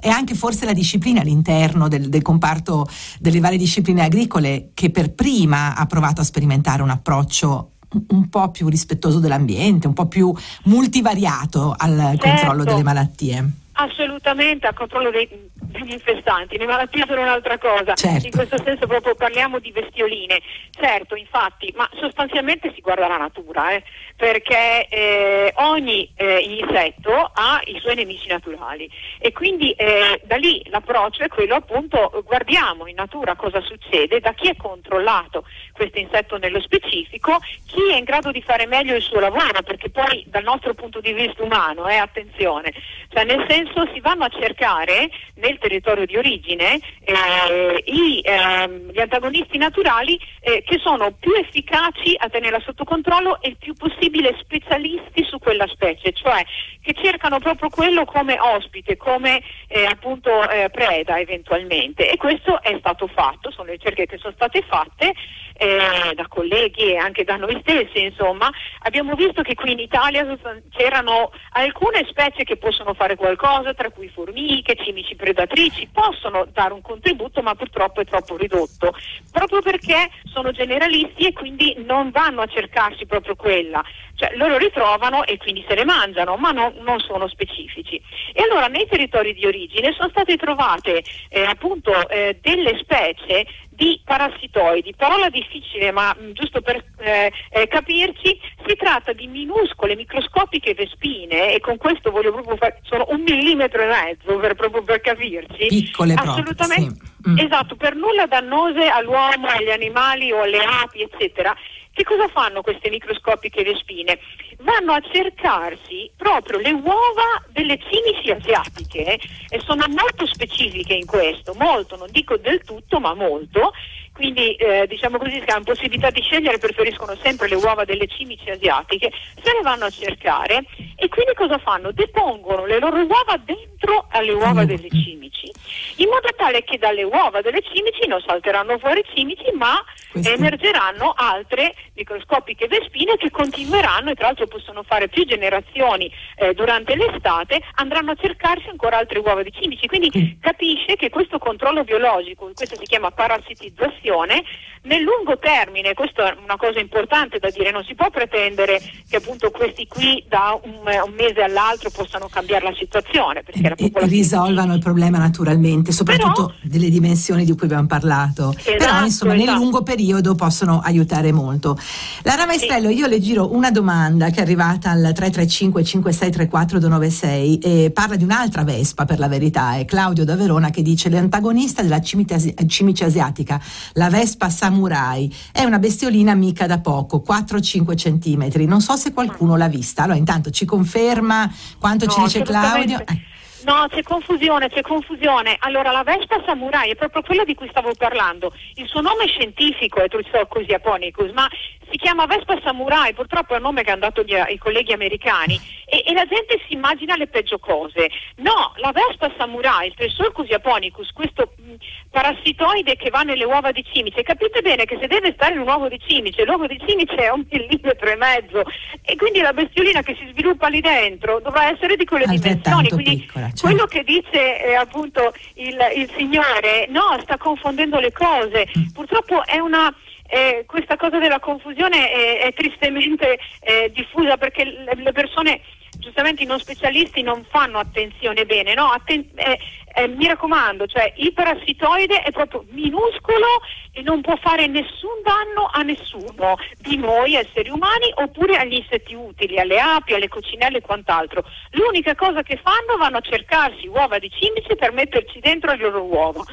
è 0.00 0.08
anche 0.08 0.34
forse 0.34 0.64
la 0.64 0.72
disciplina 0.72 1.20
all'interno 1.20 1.88
del, 1.88 2.08
del, 2.08 2.22
comparto 2.22 2.86
delle 3.18 3.40
varie 3.40 3.58
discipline 3.58 4.02
agricole 4.02 4.70
che 4.74 4.90
per 4.90 5.12
prima 5.12 5.74
ha 5.74 5.86
provato 5.86 6.20
a 6.20 6.24
sperimentare 6.24 6.82
un 6.82 6.90
approccio 6.90 7.72
un 8.08 8.28
po' 8.28 8.50
più 8.50 8.68
rispettoso 8.68 9.18
dell'ambiente, 9.20 9.86
un 9.86 9.94
po' 9.94 10.06
più 10.06 10.34
multivariato 10.64 11.74
al 11.76 11.96
certo. 11.96 12.28
controllo 12.28 12.64
delle 12.64 12.82
malattie. 12.82 13.50
Assolutamente, 13.78 14.66
al 14.66 14.74
controllo 14.74 15.10
dei, 15.10 15.28
degli 15.66 15.92
infestanti, 15.92 16.56
le 16.56 16.66
malattie 16.66 17.04
sono 17.06 17.22
un'altra 17.22 17.58
cosa, 17.58 17.94
certo. 17.94 18.26
in 18.26 18.32
questo 18.32 18.56
senso 18.62 18.86
proprio 18.86 19.14
parliamo 19.14 19.58
di 19.58 19.70
bestioline, 19.72 20.40
certo 20.70 21.14
infatti, 21.14 21.72
ma 21.76 21.88
sostanzialmente 21.98 22.72
si 22.74 22.80
guarda 22.80 23.06
la 23.06 23.16
natura, 23.16 23.72
eh, 23.72 23.82
perché 24.16 24.86
eh, 24.88 25.52
ogni 25.56 26.10
eh, 26.16 26.38
insetto 26.38 27.30
ha 27.32 27.60
i 27.64 27.78
suoi 27.80 27.94
nemici 27.94 28.28
naturali. 28.28 28.90
E 29.18 29.32
quindi 29.32 29.72
eh, 29.72 30.20
da 30.24 30.36
lì 30.36 30.62
l'approccio 30.66 31.22
è 31.22 31.28
quello 31.28 31.54
appunto, 31.54 32.22
guardiamo 32.24 32.86
in 32.86 32.94
natura 32.94 33.34
cosa 33.34 33.60
succede, 33.60 34.20
da 34.20 34.32
chi 34.32 34.48
è 34.48 34.56
controllato 34.56 35.44
questo 35.72 35.98
insetto 35.98 36.38
nello 36.38 36.60
specifico, 36.60 37.38
chi 37.66 37.90
è 37.90 37.96
in 37.96 38.04
grado 38.04 38.30
di 38.30 38.42
fare 38.42 38.66
meglio 38.66 38.94
il 38.94 39.02
suo 39.02 39.20
lavoro, 39.20 39.62
perché 39.62 39.90
poi 39.90 40.24
dal 40.26 40.42
nostro 40.42 40.74
punto 40.74 41.00
di 41.00 41.12
vista 41.12 41.42
umano, 41.42 41.88
eh, 41.88 41.96
attenzione, 41.96 42.72
cioè 43.08 43.24
nel 43.24 43.44
senso 43.48 43.86
si 43.92 44.00
vanno 44.00 44.24
a 44.24 44.28
cercare 44.28 45.10
nel 45.34 45.55
territorio 45.58 46.06
di 46.06 46.16
origine 46.16 46.80
eh, 47.04 47.82
i, 47.86 48.20
ehm, 48.22 48.90
gli 48.90 49.00
antagonisti 49.00 49.58
naturali 49.58 50.18
eh, 50.40 50.62
che 50.66 50.78
sono 50.82 51.12
più 51.12 51.32
efficaci 51.32 52.14
a 52.16 52.28
tenerla 52.28 52.60
sotto 52.60 52.84
controllo 52.84 53.40
e 53.40 53.48
il 53.48 53.56
più 53.56 53.74
possibile 53.74 54.36
specialisti 54.40 55.24
su 55.24 55.38
quella 55.38 55.66
specie, 55.68 56.12
cioè 56.12 56.44
che 56.80 56.94
cercano 56.94 57.38
proprio 57.38 57.68
quello 57.68 58.04
come 58.04 58.38
ospite, 58.38 58.96
come 58.96 59.42
eh, 59.68 59.84
appunto 59.84 60.48
eh, 60.48 60.70
preda 60.70 61.18
eventualmente. 61.18 62.10
E 62.10 62.16
questo 62.16 62.62
è 62.62 62.76
stato 62.78 63.06
fatto, 63.08 63.50
sono 63.50 63.66
le 63.66 63.72
ricerche 63.72 64.06
che 64.06 64.18
sono 64.18 64.34
state 64.34 64.62
fatte 64.62 65.12
eh, 65.58 66.14
da 66.14 66.26
colleghi 66.28 66.92
e 66.92 66.96
anche 66.96 67.24
da 67.24 67.36
noi 67.36 67.58
stessi, 67.60 68.02
insomma, 68.02 68.50
abbiamo 68.80 69.14
visto 69.14 69.42
che 69.42 69.54
qui 69.54 69.72
in 69.72 69.78
Italia 69.78 70.24
c'erano 70.70 71.30
alcune 71.52 72.04
specie 72.08 72.44
che 72.44 72.56
possono 72.56 72.94
fare 72.94 73.16
qualcosa, 73.16 73.74
tra 73.74 73.90
cui 73.90 74.08
formiche, 74.08 74.76
cimici 74.76 75.16
predatrici, 75.16 75.88
possono 75.92 76.46
dare 76.52 76.72
un 76.72 76.82
contributo, 76.82 77.42
ma 77.42 77.54
purtroppo 77.54 78.00
è 78.00 78.04
troppo 78.04 78.36
ridotto, 78.36 78.94
proprio 79.30 79.62
perché 79.62 80.10
sono 80.24 80.52
generalisti 80.52 81.26
e 81.26 81.32
quindi 81.32 81.74
non 81.84 82.10
vanno 82.10 82.42
a 82.42 82.46
cercarsi 82.46 83.06
proprio 83.06 83.34
quella. 83.34 83.82
Cioè, 84.14 84.34
loro 84.36 84.56
ritrovano 84.56 85.24
e 85.24 85.36
quindi 85.36 85.64
se 85.68 85.74
le 85.74 85.84
mangiano, 85.84 86.36
ma 86.36 86.50
no, 86.50 86.72
non 86.80 87.00
sono 87.00 87.28
specifici. 87.28 88.00
E 88.32 88.42
allora 88.42 88.66
nei 88.66 88.86
territori 88.86 89.34
di 89.34 89.46
origine 89.46 89.92
sono 89.92 90.08
state 90.08 90.36
trovate 90.36 91.04
eh, 91.28 91.42
appunto 91.42 92.08
eh, 92.08 92.38
delle 92.40 92.78
specie 92.78 93.46
di 93.76 94.00
parassitoidi. 94.04 94.94
Parola 94.96 95.28
difficile, 95.28 95.92
ma 95.92 96.16
mh, 96.18 96.24
mm, 96.24 96.32
giusto 96.32 96.62
per 96.62 96.82
eh, 96.98 97.30
eh, 97.50 97.68
capirci, 97.68 98.40
si 98.66 98.74
tratta 98.76 99.12
di 99.12 99.26
minuscole, 99.26 99.94
microscopiche 99.94 100.74
vespine 100.74 101.54
e 101.54 101.60
con 101.60 101.76
questo 101.76 102.10
voglio 102.10 102.32
proprio 102.32 102.56
fare, 102.56 102.80
sono 102.84 103.04
un 103.10 103.20
millimetro 103.20 103.82
e 103.82 103.86
mezzo 103.86 104.36
per, 104.38 104.54
proprio 104.54 104.82
per 104.82 105.00
capirci. 105.00 105.66
Piccole 105.68 106.14
Assolutamente, 106.14 106.96
proprio, 106.96 107.12
sì. 107.22 107.30
mm. 107.30 107.38
esatto, 107.38 107.76
per 107.76 107.94
nulla 107.94 108.26
dannose 108.26 108.88
all'uomo, 108.88 109.46
agli 109.46 109.70
animali 109.70 110.32
o 110.32 110.42
alle 110.42 110.64
api, 110.64 111.02
eccetera. 111.02 111.54
Che 111.96 112.04
cosa 112.04 112.28
fanno 112.28 112.60
queste 112.60 112.90
microscopiche 112.90 113.62
vespine? 113.62 114.18
Vanno 114.58 114.92
a 114.92 115.00
cercarsi 115.00 116.10
proprio 116.14 116.58
le 116.58 116.72
uova 116.72 117.42
delle 117.48 117.78
cimici 117.78 118.30
asiatiche 118.30 119.18
e 119.48 119.60
sono 119.60 119.86
molto 119.88 120.26
specifiche 120.26 120.92
in 120.92 121.06
questo, 121.06 121.54
molto, 121.54 121.96
non 121.96 122.08
dico 122.10 122.36
del 122.36 122.60
tutto, 122.64 123.00
ma 123.00 123.14
molto, 123.14 123.72
quindi 124.16 124.54
eh, 124.54 124.86
diciamo 124.88 125.18
così 125.18 125.42
se 125.46 125.52
hanno 125.52 125.64
possibilità 125.64 126.08
di 126.08 126.22
scegliere 126.22 126.56
preferiscono 126.56 127.14
sempre 127.22 127.48
le 127.48 127.56
uova 127.56 127.84
delle 127.84 128.06
cimici 128.06 128.48
asiatiche, 128.48 129.12
se 129.42 129.52
le 129.52 129.60
vanno 129.60 129.84
a 129.84 129.90
cercare 129.90 130.64
e 130.96 131.08
quindi 131.08 131.34
cosa 131.34 131.58
fanno? 131.58 131.92
Depongono 131.92 132.64
le 132.64 132.78
loro 132.78 132.96
uova 132.96 133.38
dentro 133.44 134.06
alle 134.10 134.32
uova 134.32 134.62
mm. 134.62 134.66
delle 134.66 134.88
cimici, 134.88 135.52
in 135.96 136.08
modo 136.08 136.28
tale 136.34 136.64
che 136.64 136.78
dalle 136.78 137.02
uova 137.02 137.42
delle 137.42 137.60
cimici 137.60 138.06
non 138.06 138.22
salteranno 138.26 138.78
fuori 138.78 139.04
cimici, 139.14 139.52
ma 139.52 139.84
Questo... 140.10 140.32
emergeranno 140.32 141.12
altre 141.14 141.74
microscopiche 141.92 142.68
vespine 142.68 143.18
che 143.18 143.30
continueranno 143.30 144.10
e 144.10 144.14
tra 144.14 144.28
l'altro 144.28 144.46
possono 144.46 144.82
fare 144.82 145.08
più 145.08 145.26
generazioni 145.26 146.10
eh, 146.36 146.54
durante 146.54 146.96
l'estate, 146.96 147.60
andranno 147.74 148.12
a 148.12 148.16
cercarsi 148.18 148.68
ancora 148.70 148.96
altre 148.96 149.18
uova 149.18 149.42
di 149.42 149.52
cimici. 149.52 149.86
Quindi 149.86 150.10
mm. 150.16 150.40
capisce 150.40 150.96
che 150.96 151.10
questo 151.10 151.36
controllo 151.38 151.84
biologico, 151.84 152.50
questo 152.54 152.76
si 152.76 152.84
chiama 152.84 153.10
parassitizzazione, 153.10 154.04
gestione 154.06 154.44
nel 154.86 155.02
lungo 155.02 155.36
termine, 155.38 155.94
questa 155.94 156.32
è 156.32 156.36
una 156.42 156.56
cosa 156.56 156.78
importante 156.78 157.38
da 157.38 157.50
dire, 157.50 157.70
non 157.70 157.84
si 157.84 157.94
può 157.94 158.08
pretendere 158.08 158.80
che 159.08 159.16
appunto 159.16 159.50
questi 159.50 159.86
qui 159.86 160.24
da 160.28 160.58
un, 160.62 160.74
un 160.74 161.14
mese 161.16 161.42
all'altro 161.42 161.90
possano 161.90 162.28
cambiare 162.28 162.64
la 162.64 162.74
situazione. 162.76 163.42
Perché 163.42 163.74
e, 163.76 163.90
e 163.92 164.06
risolvano 164.06 164.74
il 164.74 164.80
problema 164.80 165.18
naturalmente, 165.18 165.90
soprattutto 165.90 166.46
Però, 166.46 166.58
delle 166.62 166.88
dimensioni 166.88 167.44
di 167.44 167.52
cui 167.54 167.66
abbiamo 167.66 167.86
parlato. 167.86 168.54
Esatto, 168.56 168.76
Però 168.76 169.04
insomma 169.04 169.34
esatto. 169.34 169.50
nel 169.50 169.60
lungo 169.60 169.82
periodo 169.82 170.34
possono 170.36 170.80
aiutare 170.82 171.32
molto. 171.32 171.76
Lara 172.22 172.46
Maestrello, 172.46 172.88
sì. 172.88 172.94
io 172.94 173.06
le 173.08 173.20
giro 173.20 173.52
una 173.52 173.72
domanda 173.72 174.30
che 174.30 174.38
è 174.38 174.42
arrivata 174.42 174.90
al 174.90 175.00
335 175.12 175.82
5634 175.82 176.78
296 176.78 177.58
e 177.58 177.90
parla 177.90 178.14
di 178.14 178.22
un'altra 178.22 178.62
Vespa 178.62 179.04
per 179.04 179.18
la 179.18 179.28
verità, 179.28 179.76
è 179.76 179.84
Claudio 179.84 180.24
da 180.24 180.36
Verona 180.36 180.70
che 180.70 180.82
dice 180.82 181.10
l'antagonista 181.10 181.82
della 181.82 182.00
cimice 182.00 183.04
asiatica, 183.04 183.60
la 183.96 184.08
Vespa 184.08 184.48
Samurai. 184.48 185.34
È 185.52 185.64
una 185.64 185.78
bestiolina 185.78 186.34
mica 186.34 186.66
da 186.66 186.80
poco, 186.80 187.22
4-5 187.26 187.96
centimetri. 187.96 188.66
Non 188.66 188.80
so 188.80 188.96
se 188.96 189.12
qualcuno 189.12 189.56
l'ha 189.56 189.68
vista. 189.68 190.04
Allora, 190.04 190.18
intanto 190.18 190.50
ci 190.50 190.64
conferma 190.64 191.50
quanto 191.78 192.06
no, 192.06 192.12
ci 192.12 192.22
dice 192.22 192.42
Claudio. 192.42 193.00
Eh. 193.00 193.34
No, 193.66 193.86
c'è 193.88 194.02
confusione, 194.02 194.68
c'è 194.68 194.80
confusione. 194.82 195.56
Allora, 195.58 195.90
la 195.90 196.04
Vespa 196.04 196.40
Samurai 196.46 196.90
è 196.90 196.94
proprio 196.94 197.22
quella 197.22 197.42
di 197.42 197.56
cui 197.56 197.66
stavo 197.68 197.90
parlando. 197.98 198.52
Il 198.74 198.86
suo 198.86 199.00
nome 199.00 199.26
scientifico 199.26 200.00
è 200.00 200.08
Triceratops 200.08 200.66
japonicus, 200.66 201.32
ma 201.32 201.48
si 201.90 201.96
chiama 201.96 202.26
Vespa 202.26 202.60
Samurai, 202.62 203.12
purtroppo 203.12 203.54
è 203.54 203.56
un 203.56 203.62
nome 203.62 203.82
che 203.82 203.90
hanno 203.90 204.00
dato 204.00 204.22
gli, 204.22 204.34
i 204.34 204.58
colleghi 204.58 204.92
americani 204.92 205.60
e, 206.06 206.12
la 206.12 206.24
gente 206.24 206.60
si 206.66 206.74
immagina 206.74 207.16
le 207.16 207.26
peggio 207.26 207.58
cose. 207.58 208.08
No, 208.36 208.72
la 208.76 208.92
Vespa 208.92 209.32
Samurai, 209.36 209.88
il 209.88 209.94
Triceratops 209.94 210.48
japonicus, 210.48 211.10
questo 211.12 211.52
mh, 211.56 211.74
parassitoide 212.10 212.96
che 212.96 213.10
va 213.10 213.22
nelle 213.22 213.44
uova 213.44 213.72
di 213.72 213.84
cimice, 213.92 214.22
capite 214.22 214.62
bene 214.62 214.84
che 214.84 214.98
se 215.00 215.06
deve 215.06 215.32
stare 215.32 215.54
in 215.54 215.60
un 215.60 215.66
uovo 215.66 215.88
di 215.88 216.00
cimice, 216.06 216.44
l'uovo 216.44 216.66
di 216.66 216.80
cimice 216.86 217.16
è 217.16 217.30
un 217.30 217.44
millimetro 217.50 218.08
e 218.08 218.16
mezzo 218.16 218.62
e 219.02 219.16
quindi 219.16 219.40
la 219.40 219.52
bestiolina 219.52 220.02
che 220.02 220.14
si 220.18 220.26
sviluppa 220.30 220.68
lì 220.68 220.80
dentro 220.80 221.40
dovrà 221.40 221.70
essere 221.70 221.96
di 221.96 222.04
quelle 222.04 222.26
dimensioni. 222.26 222.88
Quindi 222.88 223.16
piccola, 223.16 223.46
certo. 223.46 223.66
quello 223.66 223.86
che 223.86 224.02
dice 224.04 224.64
eh, 224.64 224.74
appunto 224.74 225.32
il, 225.54 225.76
il 225.96 226.10
signore, 226.16 226.86
no, 226.88 227.18
sta 227.22 227.36
confondendo 227.36 227.98
le 227.98 228.12
cose. 228.12 228.68
Mm. 228.78 228.88
Purtroppo 228.92 229.44
è 229.44 229.58
una 229.58 229.92
eh, 230.28 230.64
questa 230.66 230.96
cosa 230.96 231.18
della 231.18 231.38
confusione 231.38 232.10
è, 232.10 232.40
è 232.46 232.52
tristemente 232.52 233.38
eh, 233.60 233.90
diffusa 233.94 234.36
perché 234.36 234.64
le 234.64 235.12
persone 235.12 235.60
giustamente 236.06 236.44
i 236.44 236.46
non 236.46 236.60
specialisti 236.60 237.22
non 237.22 237.44
fanno 237.50 237.78
attenzione 237.78 238.46
bene, 238.46 238.74
no? 238.74 238.86
Atten- 238.90 239.28
eh, 239.34 239.58
eh, 239.96 240.08
mi 240.08 240.26
raccomando, 240.26 240.86
cioè 240.86 241.10
il 241.16 241.32
parassitoide 241.32 242.20
è 242.20 242.30
proprio 242.30 242.64
minuscolo 242.68 243.46
e 243.92 244.02
non 244.02 244.20
può 244.20 244.36
fare 244.36 244.66
nessun 244.66 245.22
danno 245.22 245.70
a 245.72 245.80
nessuno 245.80 246.56
di 246.76 246.98
noi 246.98 247.34
esseri 247.34 247.70
umani 247.70 248.12
oppure 248.14 248.58
agli 248.58 248.74
insetti 248.74 249.14
utili, 249.14 249.58
alle 249.58 249.80
api, 249.80 250.12
alle 250.12 250.28
coccinelle 250.28 250.78
e 250.78 250.82
quant'altro. 250.82 251.44
L'unica 251.70 252.14
cosa 252.14 252.42
che 252.42 252.60
fanno 252.62 252.98
vanno 252.98 253.16
a 253.16 253.22
cercarsi 253.22 253.86
uova 253.86 254.18
di 254.18 254.30
cimice 254.30 254.76
per 254.76 254.92
metterci 254.92 255.40
dentro 255.40 255.72
le 255.72 255.78
loro 255.78 256.02
uova. 256.02 256.44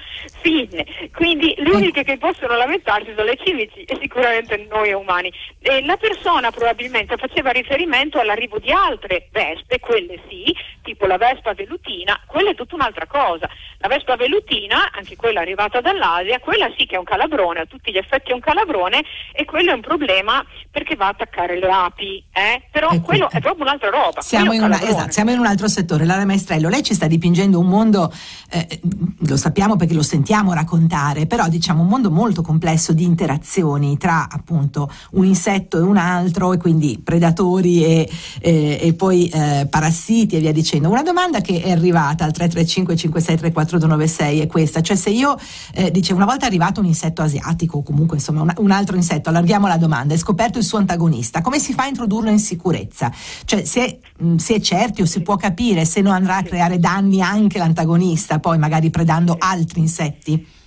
Fine. 0.42 0.86
Quindi 1.14 1.54
le 1.58 1.72
uniche 1.72 2.04
che 2.04 2.18
possono 2.18 2.56
lamentarsi 2.56 3.12
sono 3.14 3.26
le 3.26 3.38
cimici 3.44 3.84
e 3.84 3.98
sicuramente 4.00 4.66
noi 4.70 4.94
umani. 4.94 5.32
E 5.60 5.84
la 5.86 5.98
persona 5.98 6.50
probabilmente 6.52 7.18
faceva 7.18 7.52
riferimento 7.52 8.20
all'arrivo 8.20 8.58
di 8.60 8.72
altre 8.72 9.28
vespe, 9.32 9.80
quelle 9.80 10.22
sì, 10.30 10.56
tipo 10.82 11.06
la 11.06 11.18
vespa 11.18 11.54
velutina, 11.54 12.18
quella 12.26 12.52
è 12.52 12.56
tutta 12.56 12.76
un'altra 12.76 13.06
cosa. 13.06 13.32
La 13.78 13.88
vespa 13.88 14.16
velutina, 14.16 14.92
anche 14.92 15.16
quella 15.16 15.42
arrivata 15.42 15.80
dall'Asia, 15.80 16.40
quella 16.40 16.68
sì 16.78 16.86
che 16.86 16.96
è 16.96 16.98
un 16.98 17.04
calabrone, 17.04 17.62
a 17.62 17.66
tutti 17.66 17.92
gli 17.92 17.98
effetti 17.98 18.32
è 18.32 18.34
un 18.34 18.40
calabrone 18.40 19.04
e 19.32 19.46
quello 19.46 19.72
è 19.72 19.74
un 19.74 19.82
problema 19.82 20.44
perché 20.72 20.96
va 20.96 21.08
a 21.08 21.10
attaccare 21.10 21.60
le 21.60 21.70
api, 21.70 22.24
eh? 22.34 22.64
però 22.72 22.90
ecco, 22.90 23.02
quello 23.02 23.30
è 23.30 23.40
proprio 23.40 23.66
un'altra 23.66 23.90
roba. 23.90 24.22
Siamo 24.22 24.54
in, 24.54 24.64
una, 24.64 24.82
esatto, 24.82 25.12
siamo 25.12 25.32
in, 25.32 25.40
un 25.40 25.46
altro 25.46 25.68
settore. 25.68 26.06
Lara 26.06 26.26
Maestrello, 26.26 26.70
lei 26.70 26.84
ci 26.84 26.94
sta 26.94 27.08
dipingendo 27.08 27.60
un 27.60 27.68
mondo, 27.68 28.12
eh, 28.52 28.80
lo 29.28 29.38
sappiamo 29.38 29.76
perché 29.76 29.94
lo 29.94 30.04
sentiamo 30.04 30.54
raccontare, 30.54 31.28
però 31.28 31.48
diciamo 31.48 31.82
un 31.82 31.88
mondo 31.88 32.10
molto 32.10 32.42
complesso 32.42 32.94
di 32.94 33.04
interazioni 33.04 33.98
tra 33.98 34.28
appunto 34.30 34.92
un 35.12 35.26
insetto 35.26 35.78
e 35.78 35.82
un 35.82 35.98
altro 35.98 36.54
e 36.54 36.58
quindi 36.58 37.00
predatori 37.04 37.84
e, 37.84 38.10
e, 38.42 38.80
e 38.82 38.94
poi 38.94 39.28
eh, 39.28 39.68
parassiti 39.70 40.36
e 40.36 40.40
via 40.40 40.52
dicendo 40.52 40.62
dicendo. 40.64 40.90
Una 40.90 41.04
domanda 41.04 41.42
che 41.42 41.62
è 41.62 41.72
arrivata 41.72 42.24
al 42.24 42.32
335 42.32 42.96
5634 43.24 43.78
296 43.80 44.40
è 44.40 44.48
questa, 44.48 44.82
cioè 44.82 44.96
se 44.96 45.10
io, 45.10 45.38
eh, 45.74 45.92
dice, 45.92 46.14
una 46.14 46.26
volta 46.26 46.46
è 46.46 46.48
arrivato 46.48 46.80
un 46.80 46.86
insetto 46.86 47.22
asiatico 47.22 47.78
o 47.78 47.84
comunque 47.84 48.18
insomma 48.18 48.42
un, 48.42 48.54
un, 48.58 48.72
altro 48.72 48.96
insetto, 48.96 49.30
allarghiamo 49.30 49.68
la 49.68 49.78
domanda, 49.78 50.14
è 50.14 50.18
scoperto 50.18 50.58
il 50.58 50.64
suo 50.64 50.78
antagonista, 50.78 51.42
come 51.42 51.60
si 51.60 51.74
fa 51.74 51.84
a 51.84 51.88
introdurlo 51.88 52.30
in 52.30 52.40
sicurezza? 52.40 53.12
Cioè 53.46 53.64
se 53.64 54.00
mh, 54.18 54.36
si 54.36 54.54
è 54.54 54.60
certi 54.60 55.02
o 55.02 55.06
si 55.06 55.22
può 55.22 55.36
capire 55.36 55.86
se 55.86 56.02
non 56.02 56.14
andrà 56.14 56.38
a 56.38 56.44
creare 56.44 56.80
danni 56.80 57.22
anche 57.22 57.58
l'antagonista, 57.58 58.40
poi 58.40 58.58
magari 58.58 58.90
predando 58.90 59.36
altri 59.40 59.80
insetti? 59.80 60.62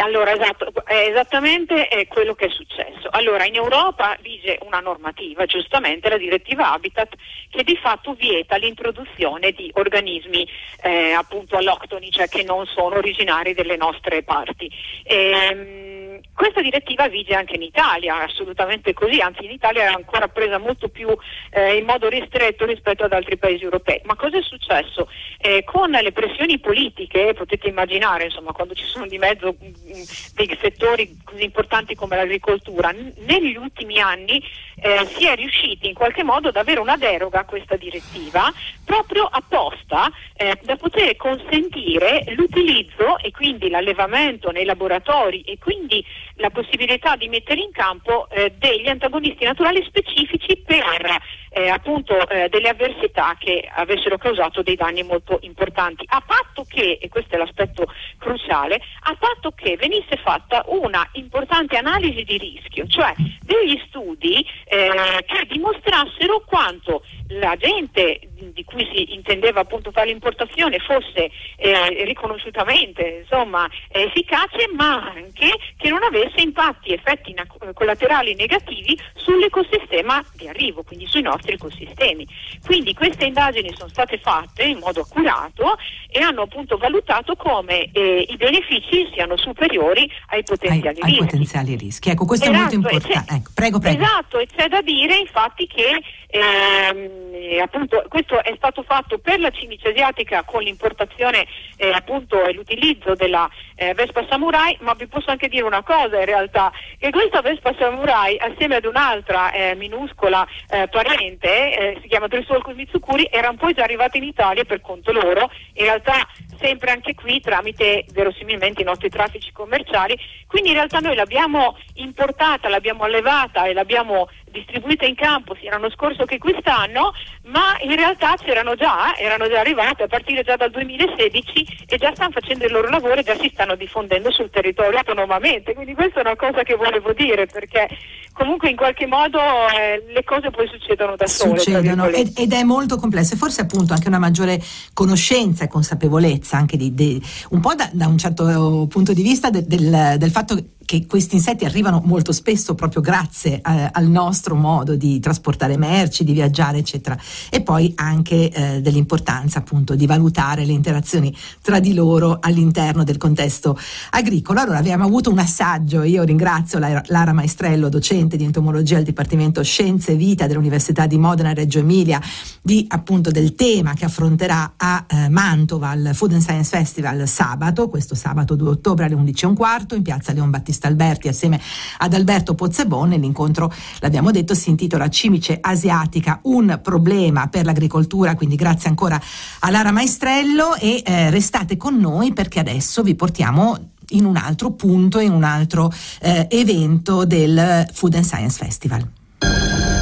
Allora 0.00 0.32
esatto, 0.32 0.72
esattamente 0.86 1.88
è 1.88 2.06
quello 2.06 2.34
che 2.34 2.46
è 2.46 2.50
successo. 2.50 3.08
Allora 3.10 3.44
in 3.44 3.54
Europa 3.54 4.16
vige 4.20 4.58
una 4.62 4.80
normativa, 4.80 5.44
giustamente 5.44 6.08
la 6.08 6.16
direttiva 6.16 6.72
Habitat, 6.72 7.14
che 7.50 7.62
di 7.64 7.76
fatto 7.76 8.14
vieta 8.14 8.56
l'introduzione 8.56 9.52
di 9.52 9.70
organismi 9.74 10.48
eh, 10.82 11.12
appunto 11.12 11.56
alloctoni, 11.56 12.10
cioè 12.10 12.28
che 12.28 12.42
non 12.42 12.66
sono 12.66 12.96
originari 12.96 13.52
delle 13.52 13.76
nostre 13.76 14.22
parti. 14.22 14.70
Ehm, 15.04 15.89
questa 16.34 16.62
direttiva 16.62 17.08
vige 17.08 17.34
anche 17.34 17.56
in 17.56 17.62
Italia, 17.62 18.22
assolutamente 18.22 18.92
così, 18.92 19.20
anzi 19.20 19.44
in 19.44 19.50
Italia 19.50 19.82
è 19.82 19.86
ancora 19.86 20.28
presa 20.28 20.58
molto 20.58 20.88
più 20.88 21.08
eh, 21.50 21.76
in 21.76 21.84
modo 21.84 22.08
ristretto 22.08 22.64
rispetto 22.64 23.04
ad 23.04 23.12
altri 23.12 23.36
paesi 23.36 23.64
europei. 23.64 24.00
Ma 24.04 24.16
cosa 24.16 24.38
è 24.38 24.42
successo? 24.42 25.08
Eh, 25.38 25.64
con 25.64 25.90
le 25.90 26.12
pressioni 26.12 26.58
politiche, 26.58 27.34
potete 27.34 27.68
immaginare, 27.68 28.24
insomma, 28.24 28.52
quando 28.52 28.74
ci 28.74 28.84
sono 28.84 29.06
di 29.06 29.18
mezzo 29.18 29.54
mh, 29.58 29.66
mm, 29.66 29.68
mm, 29.68 30.02
dei 30.34 30.58
settori 30.60 31.18
così 31.24 31.44
importanti 31.44 31.94
come 31.94 32.16
l'agricoltura, 32.16 32.90
n- 32.90 33.12
negli 33.26 33.56
ultimi 33.56 34.00
anni 34.00 34.42
eh, 34.82 35.06
si 35.14 35.26
è 35.26 35.34
riusciti 35.34 35.88
in 35.88 35.94
qualche 35.94 36.22
modo 36.22 36.48
ad 36.48 36.56
avere 36.56 36.80
una 36.80 36.96
deroga 36.96 37.40
a 37.40 37.44
questa 37.44 37.76
direttiva 37.76 38.50
proprio 38.84 39.24
apposta 39.24 40.10
eh, 40.34 40.58
da 40.62 40.76
poter 40.76 41.16
consentire 41.16 42.24
l'utilizzo 42.34 43.18
e 43.18 43.30
quindi 43.30 43.68
l'allevamento 43.68 44.50
nei 44.50 44.64
laboratori 44.64 45.42
e 45.42 45.58
quindi 45.58 46.04
la 46.40 46.50
possibilità 46.50 47.16
di 47.16 47.28
mettere 47.28 47.60
in 47.60 47.70
campo 47.70 48.28
eh, 48.30 48.52
degli 48.58 48.88
antagonisti 48.88 49.44
naturali 49.44 49.84
specifici 49.84 50.56
per 50.56 51.20
eh, 51.50 51.68
appunto 51.68 52.28
eh, 52.28 52.48
delle 52.48 52.68
avversità 52.68 53.36
che 53.38 53.68
avessero 53.72 54.16
causato 54.16 54.62
dei 54.62 54.76
danni 54.76 55.02
molto 55.02 55.38
importanti, 55.42 56.04
a 56.08 56.22
patto 56.24 56.64
che, 56.68 56.98
e 57.00 57.08
questo 57.08 57.34
è 57.34 57.38
l'aspetto 57.38 57.92
cruciale, 58.18 58.80
a 59.02 59.16
patto 59.18 59.50
che 59.50 59.76
venisse 59.76 60.16
fatta 60.16 60.64
una 60.68 61.06
importante 61.12 61.76
analisi 61.76 62.22
di 62.22 62.38
rischio, 62.38 62.86
cioè 62.86 63.12
degli 63.40 63.80
studi 63.88 64.46
eh, 64.64 65.24
che 65.26 65.46
dimostrassero 65.48 66.42
quanto 66.46 67.02
l'agente 67.28 68.20
di 68.52 68.64
cui 68.64 68.88
si 68.92 69.12
intendeva 69.14 69.60
appunto 69.60 69.90
fare 69.90 70.06
l'importazione 70.06 70.78
fosse 70.78 71.30
eh, 71.56 72.04
riconosciutamente 72.04 73.20
insomma, 73.22 73.68
efficace 73.88 74.68
ma 74.74 75.12
anche 75.14 75.52
che 75.76 75.88
non 75.88 76.02
avesse 76.02 76.29
impatti, 76.38 76.92
effetti 76.92 77.32
na- 77.32 77.46
collaterali 77.72 78.34
negativi 78.34 78.98
sull'ecosistema 79.14 80.24
di 80.34 80.48
arrivo, 80.48 80.82
quindi 80.82 81.06
sui 81.06 81.22
nostri 81.22 81.52
ecosistemi. 81.52 82.26
Quindi 82.64 82.94
queste 82.94 83.26
indagini 83.26 83.72
sono 83.76 83.88
state 83.88 84.18
fatte 84.18 84.64
in 84.64 84.78
modo 84.78 85.00
accurato 85.00 85.76
e 86.08 86.20
hanno 86.20 86.42
appunto 86.42 86.76
valutato 86.76 87.36
come 87.36 87.90
eh, 87.92 88.26
i 88.28 88.36
benefici 88.36 89.08
siano 89.12 89.36
superiori 89.36 90.10
ai 90.28 90.42
potenziali 90.42 90.98
ai, 91.00 91.06
rischi. 91.06 91.10
Ai 91.10 91.26
potenziali 91.26 91.76
rischi. 91.76 92.10
Ecco, 92.10 92.26
questo 92.26 92.50
esatto, 92.50 92.74
è 92.74 92.76
molto 92.76 92.94
importante. 92.94 93.34
Ecco, 93.34 93.50
prego, 93.54 93.78
prego. 93.78 94.02
Esatto, 94.02 94.38
e 94.38 94.46
c'è 94.46 94.68
da 94.68 94.82
dire 94.82 95.16
infatti 95.16 95.66
che 95.66 96.02
ehm, 96.26 97.60
appunto 97.62 98.04
questo 98.08 98.42
è 98.42 98.54
stato 98.56 98.82
fatto 98.82 99.18
per 99.18 99.40
la 99.40 99.50
cimice 99.50 99.88
asiatica 99.88 100.42
con 100.44 100.62
l'importazione 100.62 101.46
eh, 101.76 101.90
appunto 101.90 102.44
e 102.44 102.52
l'utilizzo 102.52 103.14
della 103.14 103.48
eh, 103.74 103.94
Vespa 103.94 104.26
Samurai, 104.28 104.76
ma 104.80 104.94
vi 104.94 105.06
posso 105.06 105.30
anche 105.30 105.48
dire 105.48 105.64
una 105.64 105.82
cosa 105.82 106.19
in 106.20 106.26
realtà, 106.26 106.72
che 106.98 107.10
questa 107.10 107.40
Vespa 107.40 107.74
Samurai 107.78 108.38
assieme 108.38 108.76
ad 108.76 108.84
un'altra 108.84 109.52
eh, 109.52 109.74
minuscola 109.74 110.46
eh, 110.68 110.88
parente, 110.88 111.48
eh, 111.48 111.98
si 112.02 112.08
chiama 112.08 112.28
Trisolco 112.28 112.72
Mitsukuri, 112.72 113.28
erano 113.30 113.56
poi 113.56 113.74
già 113.74 113.82
arrivate 113.82 114.18
in 114.18 114.24
Italia 114.24 114.64
per 114.64 114.80
conto 114.80 115.12
loro, 115.12 115.50
in 115.74 115.84
realtà 115.84 116.26
sempre 116.60 116.90
anche 116.90 117.14
qui 117.14 117.40
tramite 117.40 118.04
verosimilmente 118.12 118.82
i 118.82 118.84
nostri 118.84 119.08
traffici 119.08 119.50
commerciali, 119.52 120.18
quindi 120.46 120.68
in 120.70 120.74
realtà 120.74 120.98
noi 120.98 121.14
l'abbiamo 121.14 121.76
importata, 121.94 122.68
l'abbiamo 122.68 123.04
allevata 123.04 123.64
e 123.64 123.72
l'abbiamo 123.72 124.28
distribuite 124.50 125.06
in 125.06 125.14
campo 125.14 125.54
sia 125.60 125.70
l'anno 125.70 125.90
scorso 125.90 126.24
che 126.24 126.38
quest'anno, 126.38 127.12
ma 127.44 127.76
in 127.82 127.94
realtà 127.96 128.36
c'erano 128.36 128.74
già, 128.74 129.16
erano 129.16 129.48
già 129.48 129.60
arrivate 129.60 130.04
a 130.04 130.06
partire 130.06 130.42
già 130.42 130.56
dal 130.56 130.70
2016 130.70 131.84
e 131.86 131.96
già 131.96 132.12
stanno 132.14 132.32
facendo 132.32 132.64
il 132.64 132.72
loro 132.72 132.88
lavoro 132.88 133.14
e 133.14 133.22
già 133.22 133.36
si 133.36 133.50
stanno 133.52 133.74
diffondendo 133.76 134.30
sul 134.30 134.50
territorio 134.50 134.98
autonomamente. 134.98 135.74
Quindi 135.74 135.94
questa 135.94 136.20
è 136.20 136.26
una 136.26 136.36
cosa 136.36 136.62
che 136.62 136.74
volevo 136.74 137.12
dire 137.12 137.46
perché 137.46 137.88
comunque 138.32 138.70
in 138.70 138.76
qualche 138.76 139.06
modo 139.06 139.38
eh, 139.38 140.02
le 140.12 140.24
cose 140.24 140.50
poi 140.50 140.66
succedono 140.68 141.16
da 141.16 141.26
sole. 141.26 141.58
Succedono 141.58 142.06
ed, 142.06 142.32
ed, 142.36 142.52
è 142.52 142.62
molto 142.62 142.96
complesso 142.96 143.34
e 143.34 143.36
forse 143.36 143.60
appunto 143.60 143.92
anche 143.92 144.08
una 144.08 144.18
maggiore 144.18 144.60
conoscenza 144.94 145.64
e 145.64 145.68
consapevolezza 145.68 146.56
anche 146.56 146.76
di, 146.76 146.94
di 146.94 147.22
un 147.50 147.60
po' 147.60 147.74
da, 147.74 147.88
da, 147.92 148.06
un 148.06 148.16
certo 148.16 148.86
punto 148.88 149.12
di 149.12 149.22
vista 149.22 149.50
de, 149.50 149.66
del, 149.66 150.16
del 150.16 150.30
fatto 150.30 150.56
che 150.90 151.06
questi 151.06 151.36
insetti 151.36 151.64
arrivano 151.64 152.02
molto 152.04 152.32
spesso 152.32 152.74
proprio 152.74 153.00
grazie 153.00 153.60
eh, 153.64 153.88
al 153.92 154.06
nostro 154.06 154.39
modo 154.48 154.96
di 154.96 155.20
trasportare 155.20 155.76
merci, 155.76 156.24
di 156.24 156.32
viaggiare, 156.32 156.78
eccetera. 156.78 157.16
E 157.50 157.60
poi 157.62 157.92
anche 157.96 158.50
eh, 158.50 158.80
dell'importanza 158.80 159.58
appunto 159.58 159.94
di 159.94 160.06
valutare 160.06 160.64
le 160.64 160.72
interazioni 160.72 161.34
tra 161.60 161.80
di 161.80 161.94
loro 161.94 162.38
all'interno 162.40 163.04
del 163.04 163.18
contesto 163.18 163.78
agricolo. 164.10 164.60
Allora 164.60 164.78
abbiamo 164.78 165.04
avuto 165.04 165.30
un 165.30 165.38
assaggio, 165.38 166.02
io 166.02 166.22
ringrazio 166.22 166.78
Lara 166.78 167.32
Maestrello, 167.32 167.88
docente 167.88 168.36
di 168.36 168.44
entomologia 168.44 168.96
al 168.96 169.04
Dipartimento 169.04 169.62
Scienze 169.62 170.12
e 170.12 170.16
Vita 170.16 170.46
dell'Università 170.46 171.06
di 171.06 171.18
Modena 171.18 171.52
Reggio 171.52 171.78
Emilia, 171.78 172.20
di 172.62 172.86
appunto 172.88 173.30
del 173.30 173.54
tema 173.54 173.94
che 173.94 174.06
affronterà 174.06 174.74
a 174.76 175.04
eh, 175.06 175.28
Mantova 175.28 175.90
al 175.90 176.10
Food 176.14 176.32
and 176.32 176.42
Science 176.42 176.76
Festival 176.76 177.28
sabato, 177.28 177.88
questo 177.88 178.14
sabato 178.14 178.54
2 178.54 178.68
ottobre 178.70 179.04
alle 179.04 179.14
11.15 179.14 179.94
in 179.94 180.02
piazza 180.02 180.32
Leon 180.32 180.50
Battista 180.50 180.68
Battista 180.70 180.88
Alberti 180.88 181.28
assieme 181.28 181.60
ad 181.98 182.14
Alberto 182.14 182.54
Pozzebon 182.54 183.10
l'incontro, 183.10 183.72
l'abbiamo 184.00 184.29
detto, 184.30 184.54
si 184.54 184.70
intitola 184.70 185.08
Cimice 185.08 185.58
asiatica, 185.60 186.40
un 186.44 186.80
problema 186.82 187.48
per 187.48 187.64
l'agricoltura, 187.64 188.34
quindi 188.34 188.56
grazie 188.56 188.88
ancora 188.88 189.20
a 189.60 189.70
Lara 189.70 189.92
Maestrello 189.92 190.74
e 190.76 191.02
eh, 191.04 191.30
restate 191.30 191.76
con 191.76 191.96
noi 191.96 192.32
perché 192.32 192.60
adesso 192.60 193.02
vi 193.02 193.14
portiamo 193.14 193.76
in 194.10 194.24
un 194.24 194.36
altro 194.36 194.72
punto, 194.72 195.20
in 195.20 195.32
un 195.32 195.44
altro 195.44 195.92
eh, 196.20 196.46
evento 196.50 197.24
del 197.24 197.88
Food 197.92 198.14
and 198.14 198.24
Science 198.24 198.58
Festival. 198.58 199.99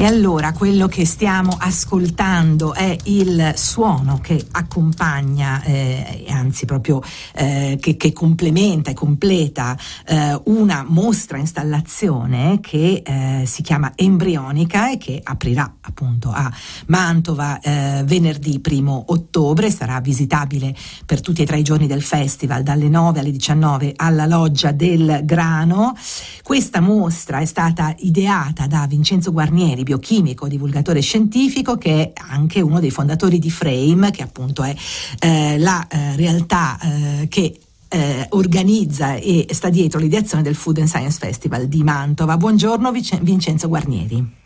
E 0.00 0.04
allora 0.04 0.52
quello 0.52 0.86
che 0.86 1.04
stiamo 1.04 1.56
ascoltando 1.58 2.72
è 2.72 2.96
il 3.06 3.54
suono 3.56 4.20
che 4.22 4.46
accompagna, 4.52 5.60
eh, 5.64 6.24
anzi 6.28 6.66
proprio 6.66 7.02
eh, 7.34 7.76
che, 7.80 7.96
che, 7.96 8.12
complementa 8.12 8.92
e 8.92 8.94
completa 8.94 9.76
eh, 10.06 10.40
una 10.44 10.84
mostra 10.86 11.38
installazione 11.38 12.60
che 12.60 13.02
eh, 13.04 13.42
si 13.44 13.60
chiama 13.62 13.90
Embrionica 13.96 14.92
e 14.92 14.98
che 14.98 15.20
aprirà 15.20 15.74
appunto 15.80 16.30
a 16.30 16.48
Mantova 16.86 17.58
eh, 17.58 18.04
venerdì 18.04 18.60
primo 18.60 19.02
ottobre, 19.08 19.68
sarà 19.68 19.98
visitabile 20.00 20.76
per 21.06 21.20
tutti 21.20 21.42
e 21.42 21.44
tre 21.44 21.58
i 21.58 21.64
giorni 21.64 21.88
del 21.88 22.02
festival 22.02 22.62
dalle 22.62 22.88
9 22.88 23.18
alle 23.18 23.32
19 23.32 23.94
alla 23.96 24.26
loggia 24.26 24.70
del 24.70 25.22
Grano. 25.24 25.96
Questa 26.44 26.78
mostra 26.78 27.40
è 27.40 27.46
stata 27.46 27.92
ideata 27.98 28.68
da 28.68 28.86
Vincenzo 28.86 29.32
Guarnieri, 29.32 29.86
biochimico, 29.88 30.48
divulgatore 30.48 31.00
scientifico, 31.00 31.78
che 31.78 32.12
è 32.12 32.12
anche 32.30 32.60
uno 32.60 32.78
dei 32.78 32.90
fondatori 32.90 33.38
di 33.38 33.50
Frame, 33.50 34.10
che 34.10 34.22
appunto 34.22 34.62
è 34.62 34.74
eh, 35.20 35.58
la 35.58 35.86
eh, 35.88 36.14
realtà 36.16 36.78
eh, 36.78 37.28
che 37.28 37.58
eh, 37.88 38.26
organizza 38.30 39.14
e 39.14 39.46
sta 39.50 39.70
dietro 39.70 39.98
l'ideazione 39.98 40.42
del 40.42 40.54
Food 40.54 40.78
and 40.78 40.88
Science 40.88 41.18
Festival 41.18 41.66
di 41.68 41.82
Mantova. 41.82 42.36
Buongiorno 42.36 42.92
Vic- 42.92 43.20
Vincenzo 43.20 43.68
Guarnieri. 43.68 44.36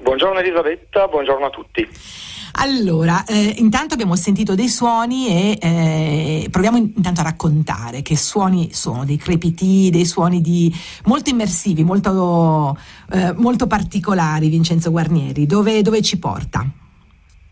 Buongiorno 0.00 0.40
Elisabetta, 0.40 1.06
buongiorno 1.06 1.46
a 1.46 1.50
tutti. 1.50 1.86
Allora, 2.52 3.24
eh, 3.26 3.54
intanto 3.58 3.94
abbiamo 3.94 4.16
sentito 4.16 4.54
dei 4.54 4.68
suoni 4.68 5.28
e 5.28 5.58
eh, 5.60 6.48
proviamo 6.50 6.76
intanto 6.76 7.20
a 7.20 7.24
raccontare 7.24 8.02
che 8.02 8.16
suoni 8.16 8.72
sono, 8.72 9.04
dei 9.04 9.16
crepiti, 9.16 9.90
dei 9.90 10.04
suoni 10.04 10.40
di, 10.40 10.72
molto 11.04 11.30
immersivi, 11.30 11.84
molto, 11.84 12.76
eh, 13.12 13.32
molto 13.36 13.66
particolari, 13.66 14.48
Vincenzo 14.48 14.90
Guarnieri. 14.90 15.46
Dove, 15.46 15.82
dove, 15.82 16.02
ci 16.02 16.18
porta? 16.18 16.64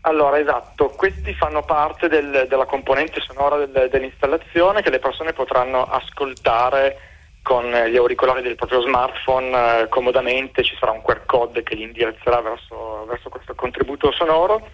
Allora, 0.01 0.39
esatto, 0.39 0.89
questi 0.95 1.33
fanno 1.33 1.63
parte 1.63 2.07
del, 2.07 2.45
della 2.49 2.65
componente 2.65 3.21
sonora 3.21 3.65
del, 3.65 3.89
dell'installazione 3.89 4.81
che 4.81 4.89
le 4.89 4.99
persone 4.99 5.33
potranno 5.33 5.83
ascoltare 5.83 6.97
con 7.41 7.63
gli 7.63 7.95
auricolari 7.95 8.41
del 8.41 8.55
proprio 8.55 8.81
smartphone 8.81 9.83
eh, 9.83 9.87
comodamente, 9.87 10.63
ci 10.63 10.75
sarà 10.77 10.91
un 10.91 11.01
QR 11.01 11.25
code 11.25 11.63
che 11.63 11.75
li 11.75 11.83
indirizzerà 11.83 12.41
verso, 12.41 13.05
verso 13.07 13.29
questo 13.29 13.55
contributo 13.55 14.11
sonoro 14.11 14.67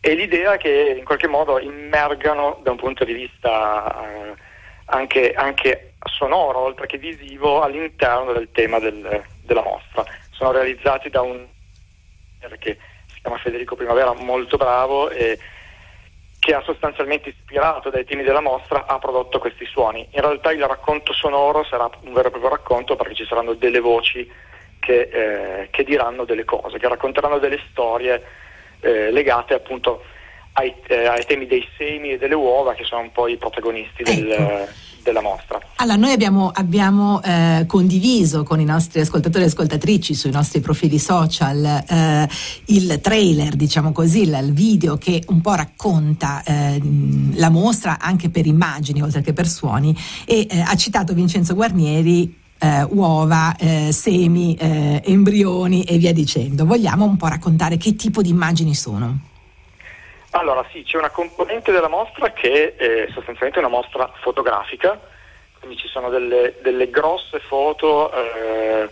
e 0.00 0.14
l'idea 0.14 0.56
che 0.56 0.94
in 0.96 1.04
qualche 1.04 1.26
modo 1.26 1.58
immergano 1.58 2.60
da 2.62 2.70
un 2.70 2.76
punto 2.76 3.04
di 3.04 3.12
vista 3.12 4.04
eh, 4.04 4.34
anche, 4.86 5.32
anche, 5.32 5.94
sonoro 6.06 6.60
oltre 6.60 6.86
che 6.86 6.98
visivo 6.98 7.62
all'interno 7.62 8.32
del 8.32 8.48
tema 8.52 8.78
del, 8.78 9.24
della 9.42 9.62
mostra. 9.62 10.04
Sono 10.30 10.52
realizzati 10.52 11.10
da 11.10 11.22
un 11.22 11.44
che 12.58 12.78
si 13.12 13.20
chiama 13.20 13.38
Federico 13.38 13.74
Primavera, 13.74 14.14
molto 14.14 14.56
bravo 14.56 15.10
e 15.10 15.38
che 16.38 16.54
ha 16.54 16.62
sostanzialmente 16.62 17.30
ispirato 17.30 17.90
dai 17.90 18.04
temi 18.04 18.22
della 18.22 18.40
mostra, 18.40 18.86
ha 18.86 18.98
prodotto 18.98 19.40
questi 19.40 19.64
suoni. 19.64 20.06
In 20.12 20.20
realtà 20.20 20.52
il 20.52 20.64
racconto 20.64 21.12
sonoro 21.12 21.64
sarà 21.64 21.90
un 22.02 22.12
vero 22.12 22.28
e 22.28 22.30
proprio 22.30 22.50
racconto 22.50 22.94
perché 22.94 23.14
ci 23.14 23.26
saranno 23.26 23.54
delle 23.54 23.80
voci 23.80 24.30
che, 24.78 25.00
eh, 25.00 25.68
che 25.70 25.82
diranno 25.82 26.24
delle 26.24 26.44
cose, 26.44 26.78
che 26.78 26.86
racconteranno 26.86 27.38
delle 27.38 27.58
storie 27.70 28.22
eh, 28.80 29.10
legate 29.10 29.54
appunto 29.54 30.02
ai, 30.52 30.74
eh, 30.88 31.06
ai, 31.06 31.24
temi 31.26 31.46
dei 31.46 31.66
semi 31.76 32.12
e 32.12 32.18
delle 32.18 32.34
uova 32.34 32.74
che 32.74 32.84
sono 32.84 33.02
un 33.02 33.12
po' 33.12 33.28
i 33.28 33.36
protagonisti 33.36 34.02
del, 34.02 34.30
ecco. 34.30 34.72
della 35.02 35.20
mostra. 35.20 35.60
Allora, 35.76 35.96
noi 35.96 36.12
abbiamo, 36.12 36.50
abbiamo 36.54 37.22
eh, 37.22 37.64
condiviso 37.66 38.42
con 38.42 38.60
i 38.60 38.64
nostri 38.64 39.00
ascoltatori 39.00 39.44
e 39.44 39.48
ascoltatrici 39.48 40.14
sui 40.14 40.30
nostri 40.30 40.60
profili 40.60 40.98
social 40.98 41.64
eh, 41.64 42.28
il 42.66 43.00
trailer, 43.00 43.54
diciamo 43.54 43.92
così, 43.92 44.22
il, 44.22 44.52
video 44.52 44.96
che 44.96 45.22
un 45.28 45.42
po' 45.42 45.54
racconta 45.54 46.42
eh, 46.42 46.80
la 47.34 47.50
mostra 47.50 47.98
anche 48.00 48.30
per 48.30 48.46
immagini 48.46 49.02
oltre 49.02 49.20
che 49.20 49.34
per 49.34 49.46
suoni 49.46 49.94
e 50.24 50.46
eh, 50.48 50.60
ha 50.60 50.74
citato 50.76 51.12
Vincenzo 51.12 51.54
Guarnieri 51.54 52.44
eh, 52.58 52.86
uova, 52.90 53.54
eh, 53.58 53.92
semi, 53.92 54.54
eh, 54.56 55.02
embrioni 55.04 55.84
e 55.84 55.98
via 55.98 56.12
dicendo. 56.12 56.64
Vogliamo 56.64 57.04
un 57.04 57.16
po' 57.16 57.28
raccontare 57.28 57.76
che 57.76 57.94
tipo 57.96 58.22
di 58.22 58.30
immagini 58.30 58.74
sono? 58.74 59.18
Allora 60.30 60.64
sì, 60.70 60.82
c'è 60.82 60.98
una 60.98 61.10
componente 61.10 61.72
della 61.72 61.88
mostra 61.88 62.32
che 62.32 62.76
è 62.76 63.06
sostanzialmente 63.12 63.58
una 63.58 63.68
mostra 63.68 64.12
fotografica, 64.20 64.98
quindi 65.58 65.78
ci 65.78 65.88
sono 65.88 66.10
delle, 66.10 66.56
delle 66.62 66.90
grosse 66.90 67.38
foto 67.40 68.12
eh, 68.12 68.90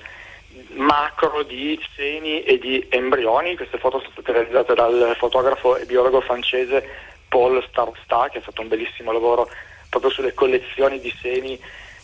macro 0.74 1.42
di 1.42 1.78
semi 1.94 2.42
e 2.42 2.58
di 2.58 2.86
embrioni, 2.88 3.56
queste 3.56 3.78
foto 3.78 3.98
sono 3.98 4.12
state 4.12 4.32
realizzate 4.32 4.74
dal 4.74 5.14
fotografo 5.18 5.76
e 5.76 5.84
biologo 5.84 6.20
francese 6.20 6.88
Paul 7.28 7.62
Starsta 7.68 8.28
che 8.30 8.38
ha 8.38 8.40
fatto 8.40 8.62
un 8.62 8.68
bellissimo 8.68 9.12
lavoro 9.12 9.48
proprio 9.90 10.10
sulle 10.10 10.34
collezioni 10.34 10.98
di 10.98 11.12
semi 11.20 11.58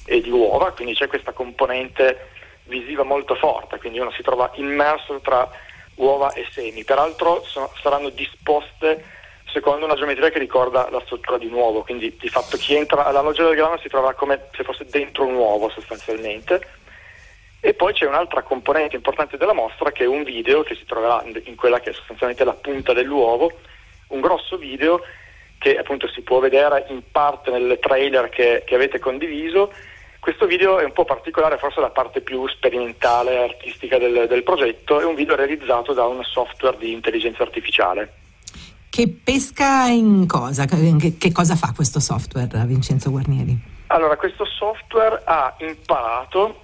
e 0.05 0.21
di 0.21 0.31
uova, 0.31 0.73
quindi 0.73 0.95
c'è 0.95 1.07
questa 1.07 1.33
componente 1.33 2.29
visiva 2.65 3.03
molto 3.03 3.35
forte, 3.35 3.79
quindi 3.79 3.99
uno 3.99 4.13
si 4.13 4.23
trova 4.23 4.51
immerso 4.55 5.21
tra 5.21 5.49
uova 5.97 6.33
e 6.33 6.47
semi, 6.51 6.85
peraltro 6.85 7.43
sono, 7.45 7.71
saranno 7.81 8.09
disposte 8.09 9.19
secondo 9.53 9.85
una 9.85 9.97
geometria 9.97 10.31
che 10.31 10.39
ricorda 10.39 10.89
la 10.91 11.03
struttura 11.05 11.37
di 11.37 11.47
un 11.47 11.53
uovo, 11.53 11.83
quindi 11.83 12.17
di 12.19 12.29
fatto 12.29 12.57
chi 12.57 12.77
entra 12.77 13.05
alla 13.05 13.21
loggia 13.21 13.45
del 13.45 13.57
grano 13.57 13.79
si 13.79 13.89
trova 13.89 14.15
come 14.15 14.49
se 14.53 14.63
fosse 14.63 14.87
dentro 14.87 15.27
un 15.27 15.35
uovo 15.35 15.69
sostanzialmente. 15.71 16.79
E 17.63 17.75
poi 17.75 17.93
c'è 17.93 18.07
un'altra 18.07 18.43
componente 18.43 18.97
importante 18.97 19.37
della 19.37 19.53
mostra 19.53 19.93
che 19.93 20.05
è 20.05 20.07
un 20.07 20.23
video 20.23 20.63
che 20.63 20.75
si 20.77 20.87
troverà 20.87 21.23
in 21.45 21.57
quella 21.57 21.79
che 21.79 21.91
è 21.91 21.93
sostanzialmente 21.93 22.45
la 22.45 22.55
punta 22.55 22.95
dell'uovo, 22.95 23.53
un 24.09 24.21
grosso 24.21 24.57
video 24.57 25.03
che 25.59 25.77
appunto 25.77 26.09
si 26.09 26.23
può 26.23 26.39
vedere 26.39 26.87
in 26.89 27.03
parte 27.13 27.51
nel 27.51 27.79
trailer 27.79 28.31
che, 28.31 28.63
che 28.65 28.75
avete 28.75 28.99
condiviso. 28.99 29.73
Questo 30.21 30.45
video 30.45 30.79
è 30.79 30.85
un 30.85 30.93
po' 30.93 31.07
particolare, 31.07 31.57
forse 31.57 31.81
la 31.81 31.89
parte 31.89 32.21
più 32.21 32.47
sperimentale 32.47 33.33
e 33.33 33.43
artistica 33.43 33.97
del, 33.97 34.27
del 34.29 34.43
progetto, 34.43 35.01
è 35.01 35.05
un 35.05 35.15
video 35.15 35.35
realizzato 35.35 35.95
da 35.95 36.05
un 36.05 36.23
software 36.23 36.77
di 36.77 36.93
intelligenza 36.93 37.43
artificiale. 37.43 38.13
Che 38.91 39.09
pesca 39.09 39.87
in 39.87 40.27
cosa? 40.27 40.67
Che, 40.67 41.17
che 41.17 41.33
cosa 41.33 41.57
fa 41.57 41.73
questo 41.75 42.01
software, 42.01 42.49
Vincenzo 42.67 43.11
Guarnieri? 43.11 43.57
Allora, 43.87 44.17
questo 44.17 44.45
software 44.45 45.23
ha 45.25 45.57
imparato 45.61 46.63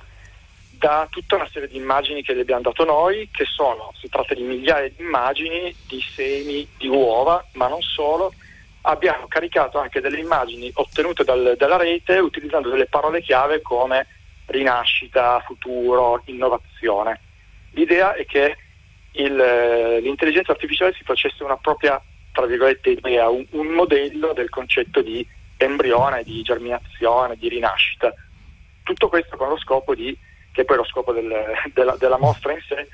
da 0.79 1.07
tutta 1.09 1.37
una 1.37 1.49
serie 1.51 1.69
di 1.69 1.77
immagini 1.77 2.23
che 2.23 2.37
gli 2.37 2.41
abbiamo 2.41 2.61
dato 2.61 2.85
noi, 2.85 3.31
che 3.33 3.47
sono, 3.47 3.91
si 3.99 4.09
tratta 4.11 4.35
di 4.35 4.43
migliaia 4.43 4.89
di 4.89 5.03
immagini 5.03 5.75
di 5.89 6.01
semi 6.15 6.69
di 6.77 6.89
uova, 6.89 7.43
ma 7.53 7.69
non 7.69 7.81
solo. 7.81 8.35
Abbiamo 8.89 9.27
caricato 9.27 9.79
anche 9.79 10.01
delle 10.01 10.21
immagini 10.21 10.71
ottenute 10.75 11.25
dal, 11.25 11.55
dalla 11.59 11.77
rete 11.77 12.19
utilizzando 12.19 12.69
delle 12.71 12.87
parole 12.87 13.21
chiave 13.21 13.61
come 13.61 14.07
rinascita, 14.47 15.41
futuro, 15.41 16.23
innovazione. 16.27 17.21
L'idea 17.73 18.15
è 18.15 18.25
che 18.25 18.57
il, 19.13 19.35
l'intelligenza 20.03 20.53
artificiale 20.53 20.95
si 20.95 21.03
facesse 21.03 21.43
una 21.43 21.57
propria 21.57 22.01
tra 22.37 22.45
virgolette, 22.45 22.91
idea, 22.91 23.31
un, 23.31 23.47
un 23.53 23.69
modello 23.69 24.35
del 24.35 24.51
concetto 24.51 25.01
di 25.01 25.27
embrione, 25.57 26.23
di 26.23 26.43
germinazione, 26.43 27.37
di 27.37 27.49
rinascita. 27.49 28.13
Tutto 28.83 29.09
questo 29.09 29.39
con 29.39 29.49
lo 29.49 29.59
scopo 29.59 29.95
di, 29.95 30.15
che 30.53 30.61
è 30.61 30.65
poi 30.67 30.77
lo 30.77 30.85
scopo 30.85 31.13
del, 31.13 31.35
della, 31.73 31.97
della, 31.97 32.19
mostra 32.19 32.53
in 32.53 32.61
sé, 32.69 32.89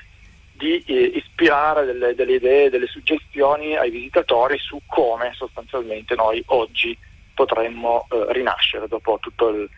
di 0.62 0.82
eh, 0.86 1.12
ispirare 1.16 1.84
delle, 1.84 2.14
delle, 2.14 2.34
idee, 2.34 2.70
delle 2.70 2.86
suggestioni 2.86 3.76
ai 3.76 3.90
visitatori 3.90 4.58
su 4.58 4.80
come 4.86 5.32
sostanzialmente 5.34 6.14
noi 6.14 6.40
oggi 6.46 6.96
potremmo 7.34 8.06
eh, 8.10 8.26
rinascere 8.32 8.86
dopo 8.86 9.18
tutto 9.20 9.48
il, 9.48 9.68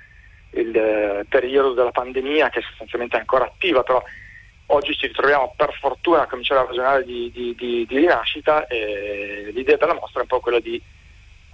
il 0.50 0.76
eh, 0.76 1.24
periodo 1.26 1.72
della 1.72 1.90
pandemia 1.90 2.50
che 2.50 2.60
sostanzialmente 2.60 3.16
è 3.16 3.20
ancora 3.20 3.46
attiva, 3.46 3.82
però 3.82 4.02
Oggi 4.68 4.96
ci 4.96 5.08
ritroviamo 5.08 5.52
per 5.58 5.74
fortuna 5.78 6.22
a 6.22 6.26
cominciare 6.26 6.60
a 6.60 6.64
ragionare 6.64 7.04
di, 7.04 7.30
di, 7.30 7.54
di, 7.54 7.84
di 7.86 7.96
rinascita 7.98 8.66
e 8.66 9.50
l'idea 9.52 9.76
della 9.76 9.92
mostra 9.92 10.20
è 10.20 10.22
un 10.22 10.28
po' 10.28 10.40
quella 10.40 10.58
di 10.58 10.80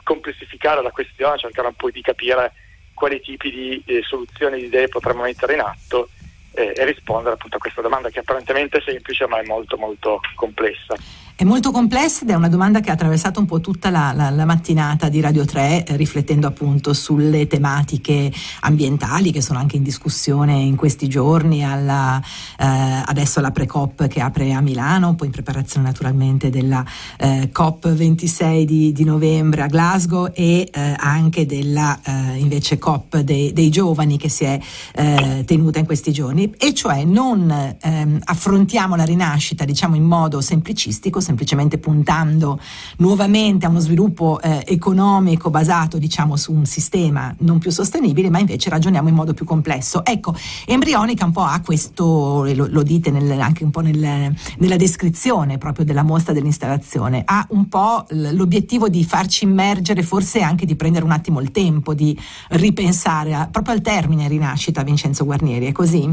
complessificare 0.05 0.81
la 0.81 0.93
questione, 0.93 1.37
cercare 1.37 1.67
un 1.67 1.75
po' 1.75 1.91
di 1.91 2.03
capire 2.03 2.53
quali 2.95 3.21
tipi 3.21 3.51
di 3.51 3.83
eh, 3.85 4.03
soluzioni, 4.03 4.61
di 4.61 4.67
idee 4.67 4.87
potremmo 4.87 5.23
mettere 5.23 5.55
in 5.55 5.61
atto 5.61 6.09
e 6.53 6.85
rispondere 6.85 7.35
appunto 7.35 7.57
a 7.57 7.61
questa 7.61 7.81
domanda 7.81 8.11
che 8.11 8.21
apparentemente 8.21 8.79
è 8.79 8.83
semplice 8.83 9.27
ma 9.27 9.41
è 9.41 9.47
molto 9.47 9.77
molto 9.77 10.21
complessa. 10.35 10.95
È 11.41 11.45
molto 11.45 11.71
complessa 11.71 12.25
ed 12.25 12.29
è 12.29 12.35
una 12.35 12.51
domanda 12.51 12.81
che 12.81 12.91
ha 12.91 12.93
attraversato 12.93 13.41
un 13.41 13.47
po' 13.47 13.61
tutta 13.61 13.89
la, 13.89 14.13
la, 14.15 14.29
la 14.29 14.45
mattinata 14.45 15.09
di 15.09 15.23
Radio 15.23 15.47
3, 15.47 15.87
eh, 15.87 15.97
riflettendo 15.97 16.47
appunto 16.47 16.93
sulle 16.93 17.47
tematiche 17.47 18.31
ambientali 18.61 19.33
che 19.33 19.41
sono 19.41 19.59
anche 19.59 19.77
in 19.77 19.83
discussione 19.83 20.53
in 20.59 20.77
questi 20.77 21.09
giorni, 21.09 21.65
alla, 21.65 22.21
eh, 22.59 22.67
adesso 23.07 23.39
alla 23.39 23.53
pre-COP 23.53 24.07
che 24.07 24.21
apre 24.21 24.53
a 24.53 24.61
Milano, 24.61 25.15
poi 25.15 25.29
in 25.29 25.33
preparazione 25.33 25.87
naturalmente 25.87 26.51
della 26.51 26.85
eh, 27.17 27.49
COP 27.51 27.91
26 27.91 28.67
di, 28.67 28.93
di, 28.93 29.05
novembre 29.05 29.63
a 29.63 29.67
Glasgow 29.67 30.31
e 30.35 30.69
eh, 30.71 30.95
anche 30.99 31.47
della 31.47 31.99
eh, 32.05 32.37
invece 32.37 32.77
COP 32.79 33.17
dei, 33.21 33.55
dei, 33.55 33.71
giovani 33.71 34.19
che 34.19 34.29
si 34.29 34.45
è 34.45 34.61
eh, 34.93 35.43
tenuta 35.47 35.79
in 35.79 35.87
questi 35.87 36.13
giorni, 36.13 36.53
e 36.59 36.75
cioè 36.75 37.03
non 37.05 37.77
ehm, 37.81 38.19
affrontiamo 38.25 38.95
la 38.95 39.05
rinascita 39.05 39.65
diciamo 39.65 39.97
in 39.97 40.05
modo 40.05 40.43
semplicistico, 40.43 41.29
semplicemente 41.31 41.79
puntando 41.79 42.59
nuovamente 42.99 43.65
a 43.65 43.69
uno 43.69 43.79
sviluppo 43.79 44.41
eh, 44.41 44.65
economico 44.67 45.49
basato 45.49 45.97
diciamo 45.97 46.37
su 46.37 46.53
un 46.53 46.65
sistema 46.65 47.33
non 47.41 47.59
più 47.59 47.71
sostenibile, 47.71 48.31
ma 48.31 48.41
invece 48.41 48.69
ragioniamo 48.69 49.09
in 49.09 49.15
modo 49.15 49.33
più 49.33 49.45
complesso. 49.45 50.05
Ecco, 50.05 50.35
Embrionica 50.67 51.25
un 51.25 51.33
po' 51.33 51.43
ha 51.43 51.61
questo, 51.65 52.45
lo, 52.53 52.67
lo 52.69 52.83
dite 52.83 53.11
nel, 53.11 53.41
anche 53.41 53.63
un 53.63 53.71
po' 53.71 53.81
nel, 53.81 54.35
nella 54.59 54.77
descrizione 54.77 55.59
proprio 55.59 55.85
della 55.85 56.03
mostra 56.03 56.33
dell'installazione, 56.33 57.23
ha 57.25 57.47
un 57.51 57.69
po' 57.69 58.05
l'obiettivo 58.09 58.89
di 58.89 59.05
farci 59.05 59.45
immergere, 59.45 60.03
forse 60.03 60.41
anche 60.41 60.67
di 60.67 60.75
prendere 60.75 61.05
un 61.05 61.13
attimo 61.13 61.41
il 61.41 61.53
tempo 61.53 61.95
di 61.95 62.19
ripensare 62.51 63.35
a, 63.35 63.49
proprio 63.49 63.75
al 63.75 63.83
termine 63.83 64.27
rinascita, 64.27 64.83
Vincenzo 64.83 65.25
Guarnieri, 65.25 65.67
è 65.67 65.73
così? 65.73 66.09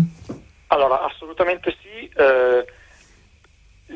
Allora, 0.67 1.03
assolutamente 1.03 1.75
sì. 1.82 2.08
Eh 2.15 2.65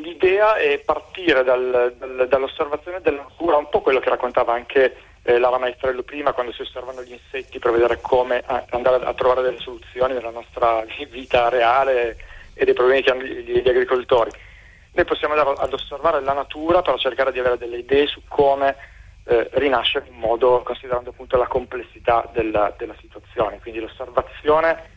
l'idea 0.01 0.55
è 0.55 0.79
partire 0.79 1.43
dal, 1.43 1.95
dal, 1.97 2.27
dall'osservazione 2.27 3.01
della 3.01 3.23
natura, 3.23 3.57
un 3.57 3.69
po' 3.69 3.81
quello 3.81 3.99
che 3.99 4.09
raccontava 4.09 4.53
anche 4.53 4.95
eh, 5.23 5.37
Lara 5.37 5.57
Maestrello 5.57 6.03
prima 6.03 6.33
quando 6.33 6.51
si 6.51 6.61
osservano 6.61 7.03
gli 7.03 7.11
insetti 7.11 7.59
per 7.59 7.71
vedere 7.71 7.99
come 8.01 8.41
a, 8.45 8.65
andare 8.71 9.03
a 9.03 9.13
trovare 9.13 9.41
delle 9.41 9.59
soluzioni 9.59 10.13
nella 10.13 10.31
nostra 10.31 10.83
vita 11.09 11.49
reale 11.49 12.17
e 12.53 12.65
dei 12.65 12.73
problemi 12.73 13.01
che 13.01 13.11
hanno 13.11 13.23
gli, 13.23 13.61
gli 13.61 13.69
agricoltori. 13.69 14.31
Noi 14.93 15.05
possiamo 15.05 15.33
andare 15.35 15.55
ad 15.57 15.73
osservare 15.73 16.19
la 16.21 16.33
natura 16.33 16.81
per 16.81 16.99
cercare 16.99 17.31
di 17.31 17.39
avere 17.39 17.57
delle 17.57 17.77
idee 17.77 18.07
su 18.07 18.21
come 18.27 18.75
eh, 19.23 19.47
rinascere 19.53 20.07
in 20.09 20.17
modo, 20.17 20.61
considerando 20.63 21.11
appunto 21.11 21.37
la 21.37 21.47
complessità 21.47 22.29
della, 22.33 22.73
della 22.77 22.95
situazione. 22.99 23.59
Quindi 23.61 23.79
l'osservazione 23.79 24.89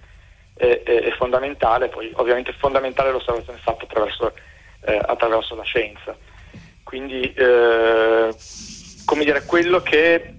è, 0.55 0.83
è, 0.83 1.03
è, 1.03 1.11
fondamentale, 1.13 1.89
poi 1.89 2.11
ovviamente 2.17 2.51
è 2.51 2.55
fondamentale 2.55 3.13
l'osservazione 3.13 3.59
fatta 3.59 3.85
attraverso 3.85 4.33
eh, 4.85 5.01
attraverso 5.05 5.55
la 5.55 5.63
scienza. 5.63 6.17
Quindi, 6.83 7.33
eh, 7.33 8.35
come 9.05 9.25
dire, 9.25 9.45
quello 9.45 9.81
che 9.81 10.35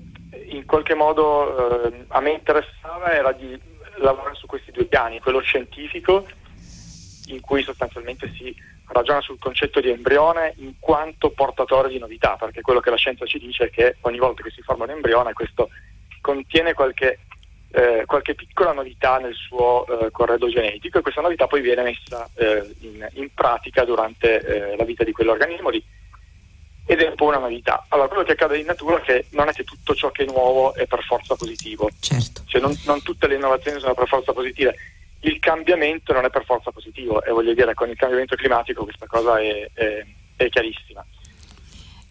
in 0.47 0.65
qualche 0.65 0.93
modo 0.93 1.83
eh, 1.83 2.05
a 2.09 2.19
me 2.19 2.31
interessava 2.31 3.11
era 3.11 3.31
di 3.31 3.59
lavorare 3.97 4.35
su 4.35 4.45
questi 4.45 4.71
due 4.71 4.85
piani, 4.85 5.19
quello 5.19 5.39
scientifico, 5.39 6.25
in 7.27 7.41
cui 7.41 7.63
sostanzialmente 7.63 8.31
si 8.35 8.55
ragiona 8.87 9.21
sul 9.21 9.39
concetto 9.39 9.79
di 9.79 9.89
embrione 9.89 10.53
in 10.57 10.73
quanto 10.79 11.31
portatore 11.31 11.89
di 11.89 11.97
novità, 11.97 12.35
perché 12.35 12.61
quello 12.61 12.79
che 12.79 12.91
la 12.91 12.97
scienza 12.97 13.25
ci 13.25 13.39
dice 13.39 13.65
è 13.65 13.69
che 13.69 13.97
ogni 14.01 14.19
volta 14.19 14.43
che 14.43 14.51
si 14.51 14.61
forma 14.61 14.83
un 14.83 14.91
embrione 14.91 15.33
questo 15.33 15.69
contiene 16.21 16.73
qualche 16.73 17.19
eh, 17.75 18.05
qualche 18.05 18.35
piccola 18.35 18.71
novità 18.71 19.17
nel 19.17 19.33
suo 19.33 19.85
eh, 19.85 20.09
corredo 20.09 20.47
genetico 20.47 20.97
e 20.97 21.01
questa 21.01 21.19
novità 21.19 21.45
poi 21.45 21.59
viene 21.59 21.83
messa 21.83 22.29
eh, 22.35 22.73
in, 22.79 23.05
in, 23.15 23.33
pratica 23.33 23.83
durante 23.83 24.39
eh, 24.39 24.77
la 24.77 24.85
vita 24.85 25.03
di 25.03 25.11
quell'organismo 25.11 25.67
lì 25.67 25.83
ed 26.85 27.01
è 27.01 27.09
un 27.09 27.15
po' 27.15 27.25
una 27.25 27.39
novità. 27.39 27.85
Allora, 27.89 28.07
quello 28.07 28.23
che 28.23 28.31
accade 28.31 28.59
in 28.59 28.67
natura 28.67 28.99
è 28.99 29.01
che 29.01 29.25
non 29.31 29.49
è 29.49 29.51
che 29.51 29.65
tutto 29.65 29.93
ciò 29.93 30.09
che 30.11 30.23
è 30.23 30.27
nuovo 30.27 30.73
è 30.73 30.85
per 30.85 31.03
forza 31.03 31.35
positivo, 31.35 31.89
certo. 31.99 32.43
cioè 32.45 32.61
non, 32.61 32.73
non 32.85 33.01
tutte 33.01 33.27
le 33.27 33.35
innovazioni 33.35 33.79
sono 33.79 33.93
per 33.93 34.07
forza 34.07 34.31
positive. 34.31 34.75
Il 35.21 35.39
cambiamento 35.39 36.13
non 36.13 36.23
è 36.23 36.29
per 36.29 36.45
forza 36.45 36.71
positivo 36.71 37.23
e 37.23 37.31
voglio 37.31 37.53
dire 37.53 37.73
con 37.73 37.89
il 37.89 37.97
cambiamento 37.97 38.35
climatico 38.35 38.83
questa 38.83 39.07
cosa 39.07 39.41
è, 39.41 39.69
è, 39.73 40.05
è 40.37 40.47
chiarissima. 40.47 41.03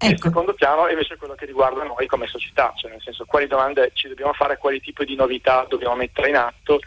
Ecco. 0.04 0.12
Il 0.12 0.20
secondo 0.20 0.52
piano 0.52 0.86
è 0.86 0.90
invece 0.90 1.16
quello 1.16 1.34
che 1.34 1.46
riguarda 1.46 1.82
noi 1.82 2.06
come 2.06 2.26
società, 2.26 2.74
cioè 2.76 2.90
nel 2.90 3.00
senso 3.00 3.24
quali 3.24 3.46
domande 3.46 3.90
ci 3.94 4.06
dobbiamo 4.08 4.34
fare, 4.34 4.58
quali 4.58 4.80
tipi 4.80 5.06
di 5.06 5.14
novità 5.14 5.64
dobbiamo 5.66 5.94
mettere 5.96 6.28
in 6.28 6.36
atto 6.36 6.78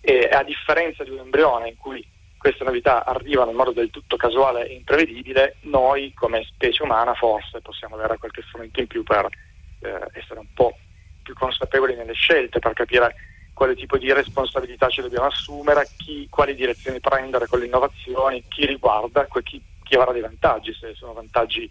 e 0.00 0.28
a 0.30 0.44
differenza 0.44 1.02
di 1.02 1.10
un 1.10 1.18
embrione 1.18 1.70
in 1.70 1.76
cui 1.76 2.06
queste 2.38 2.62
novità 2.62 3.04
arrivano 3.04 3.50
in 3.50 3.56
modo 3.56 3.72
del 3.72 3.90
tutto 3.90 4.16
casuale 4.16 4.68
e 4.68 4.74
imprevedibile, 4.74 5.56
noi 5.62 6.12
come 6.14 6.44
specie 6.44 6.82
umana 6.82 7.14
forse 7.14 7.60
possiamo 7.60 7.96
avere 7.96 8.18
qualche 8.18 8.42
strumento 8.46 8.80
in 8.80 8.86
più 8.86 9.02
per 9.02 9.26
eh, 9.80 10.08
essere 10.12 10.38
un 10.38 10.52
po' 10.54 10.76
più 11.22 11.34
consapevoli 11.34 11.96
nelle 11.96 12.12
scelte, 12.12 12.58
per 12.60 12.74
capire 12.74 13.14
quale 13.52 13.74
tipo 13.74 13.96
di 13.96 14.12
responsabilità 14.12 14.88
ci 14.90 15.00
dobbiamo 15.00 15.26
assumere, 15.26 15.88
chi, 15.96 16.28
quali 16.28 16.54
direzioni 16.54 17.00
prendere 17.00 17.46
con 17.46 17.58
le 17.58 17.66
innovazioni, 17.66 18.44
chi 18.46 18.66
riguarda, 18.66 19.26
chi, 19.42 19.60
chi 19.82 19.94
avrà 19.94 20.12
dei 20.12 20.20
vantaggi, 20.20 20.72
se 20.74 20.92
sono 20.94 21.14
vantaggi 21.14 21.68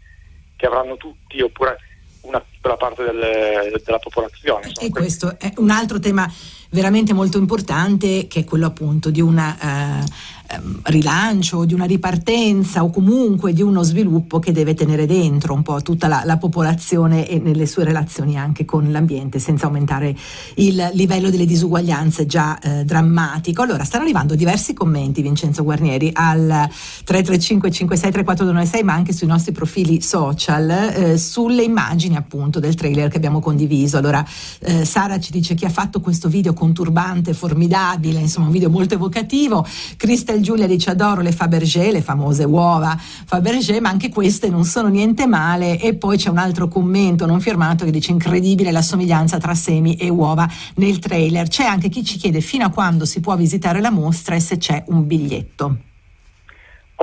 che 0.56 0.66
avranno 0.66 0.98
tutti 0.98 1.42
oppure 1.42 1.78
una 2.22 2.40
piccola 2.40 2.78
parte 2.78 3.04
delle, 3.04 3.72
della 3.84 4.00
popolazione. 4.00 4.72
E 4.80 4.90
questo 4.90 5.38
è 5.40 5.52
un 5.58 5.70
altro 5.70 6.00
tema 6.00 6.32
veramente 6.74 7.14
molto 7.14 7.38
importante 7.38 8.28
che 8.28 8.42
è 8.42 8.44
quello 8.44 8.66
appunto 8.66 9.10
di 9.10 9.22
una... 9.22 9.58
Uh, 9.62 10.32
Ehm, 10.54 10.80
rilancio, 10.84 11.64
di 11.64 11.74
una 11.74 11.86
ripartenza 11.86 12.84
o 12.84 12.90
comunque 12.90 13.54
di 13.54 13.62
uno 13.62 13.82
sviluppo 13.82 14.40
che 14.40 14.52
deve 14.52 14.74
tenere 14.74 15.06
dentro 15.06 15.54
un 15.54 15.62
po' 15.62 15.82
tutta 15.82 16.08
la, 16.08 16.24
la, 16.26 16.38
popolazione 16.38 17.28
e 17.28 17.40
nelle 17.40 17.66
sue 17.66 17.86
relazioni 17.86 18.38
anche 18.38 18.66
con 18.66 18.92
l'ambiente 18.92 19.40
senza 19.40 19.68
aumentare 19.68 20.14
il 20.56 20.92
livello 20.94 21.30
delle 21.30 21.46
disuguaglianze 21.46 22.26
già 22.26 22.60
eh, 22.60 22.84
drammatico. 22.84 23.62
Allora 23.62 23.86
stanno 23.86 24.04
arrivando 24.04 24.36
diversi 24.36 24.74
commenti 24.74 25.22
Vincenzo 25.22 25.64
Guarnieri 25.64 26.10
al 26.14 26.68
335 27.06 27.72
563426 27.72 28.84
ma 28.84 28.94
anche 28.94 29.14
sui 29.14 29.28
nostri 29.28 29.54
profili 29.54 30.02
social 30.02 30.70
eh, 30.70 31.18
sulle 31.18 31.64
immagini 31.64 32.18
appunto 32.18 32.60
del 32.60 32.76
trailer 32.76 33.10
che 33.10 33.18
abbiamo 33.18 33.40
condiviso. 33.40 33.98
Allora 33.98 34.24
eh, 34.60 34.84
Sara 34.84 35.20
ci 35.20 35.32
dice 35.32 35.54
chi 35.56 35.64
ha 35.64 35.70
fatto 35.70 36.02
questo 36.02 36.28
video 36.28 36.54
conturbante, 36.64 37.34
formidabile, 37.34 38.20
insomma 38.20 38.48
un 38.48 38.52
video 38.52 38.70
molto 38.70 38.96
evocativo. 38.96 39.66
Crista 39.98 40.32
Castel 40.34 40.42
Giulia 40.42 40.68
dice 40.68 40.90
adoro 40.90 41.22
le 41.22 41.32
Fabergé, 41.32 41.92
le 41.92 42.02
famose 42.02 42.44
uova 42.44 42.98
Fabergé, 42.98 43.80
ma 43.82 43.90
anche 43.90 44.10
queste 44.10 44.50
non 44.50 44.64
sono 44.64 44.88
niente 44.88 45.28
male. 45.28 45.80
E 45.80 45.96
poi 45.96 46.18
c'è 46.18 46.30
un 46.30 46.38
altro 46.38 46.68
commento 46.68 47.26
non 47.26 47.40
firmato 47.40 47.86
che 47.86 47.92
dice 47.92 48.12
incredibile 48.12 48.72
la 48.72 48.82
somiglianza 48.82 49.38
tra 49.38 49.54
semi 49.54 49.96
e 49.96 50.10
uova 50.10 50.50
nel 50.76 51.00
trailer. 51.00 51.48
C'è 51.48 51.66
anche 51.66 51.90
chi 51.90 52.04
ci 52.04 52.18
chiede 52.18 52.42
fino 52.42 52.66
a 52.66 52.70
quando 52.70 53.06
si 53.06 53.20
può 53.20 53.36
visitare 53.36 53.82
la 53.82 53.92
mostra 53.92 54.36
e 54.36 54.40
se 54.40 54.58
c'è 54.58 54.84
un 54.88 55.06
biglietto. 55.06 55.78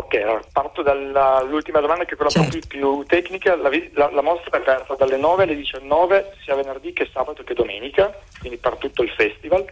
Ok, 0.00 0.14
allora 0.14 0.40
parto 0.50 0.82
dall'ultima 0.82 1.80
domanda 1.80 2.04
che 2.06 2.14
è 2.14 2.16
quella 2.16 2.30
certo. 2.30 2.58
più, 2.66 3.04
tecnica. 3.04 3.54
La, 3.54 3.68
la, 3.92 4.10
la, 4.10 4.22
mostra 4.22 4.56
è 4.56 4.60
aperta 4.60 4.94
dalle 4.94 5.18
9 5.18 5.42
alle 5.42 5.54
19 5.54 6.36
sia 6.42 6.54
venerdì 6.54 6.94
che 6.94 7.10
sabato 7.12 7.44
che 7.44 7.52
domenica, 7.52 8.10
quindi 8.38 8.56
per 8.56 8.76
tutto 8.76 9.02
il 9.02 9.10
festival 9.10 9.62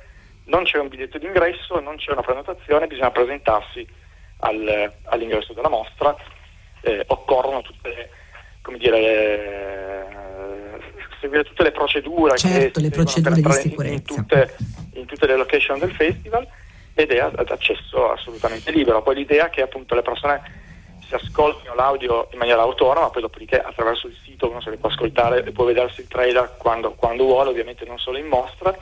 non 0.45 0.65
c'è 0.65 0.79
un 0.79 0.89
biglietto 0.89 1.17
d'ingresso, 1.17 1.81
non 1.81 1.97
c'è 1.97 2.13
una 2.13 2.21
prenotazione, 2.21 2.87
bisogna 2.87 3.11
presentarsi 3.11 3.87
al, 4.41 4.93
all'ingresso 5.05 5.55
della 5.55 5.71
mostra, 5.71 6.15
eh, 6.83 7.05
occorrono 7.07 7.63
tutte, 7.63 8.11
come 8.61 8.77
dire, 8.77 8.99
eh, 8.99 10.05
seguire 11.21 11.45
tutte 11.45 11.63
le 11.63 11.73
procedure 11.73 12.37
certo, 12.37 12.81
le 12.81 12.91
procedure 12.91 13.35
di 13.35 13.53
sicurezza. 13.53 13.95
In 13.95 14.03
tutte, 14.27 14.57
in 14.93 15.07
tutte 15.07 15.27
le 15.27 15.37
location 15.37 15.79
del 15.79 15.93
festival 15.93 16.47
ed 17.03 17.13
è 17.13 17.19
ad 17.21 17.49
accesso 17.49 18.11
assolutamente 18.11 18.73
libero. 18.73 19.03
Poi 19.03 19.15
l'idea 19.15 19.47
è 19.47 19.51
che 19.51 19.63
appunto 19.63 19.95
le 19.95 20.03
persone 20.03 20.43
si 21.07 21.15
ascoltino 21.15 21.73
l'audio 21.75 22.29
in 22.33 22.39
maniera 22.39 22.63
autonoma, 22.63 23.11
poi 23.11 23.23
dopodiché 23.23 23.61
attraverso 23.61 24.09
il 24.09 24.17
sito 24.25 24.51
uno 24.51 24.61
se 24.61 24.71
li 24.71 24.79
può 24.79 24.89
ascoltare 24.89 25.45
e 25.45 25.53
può 25.53 25.65
vedersi 25.65 26.01
il 26.01 26.09
trailer 26.09 26.57
quando, 26.59 26.95
quando 26.95 27.25
vuole, 27.25 27.51
ovviamente 27.51 27.85
non 27.85 27.99
solo 27.99 28.19
in 28.19 28.27
mostra. 28.27 28.77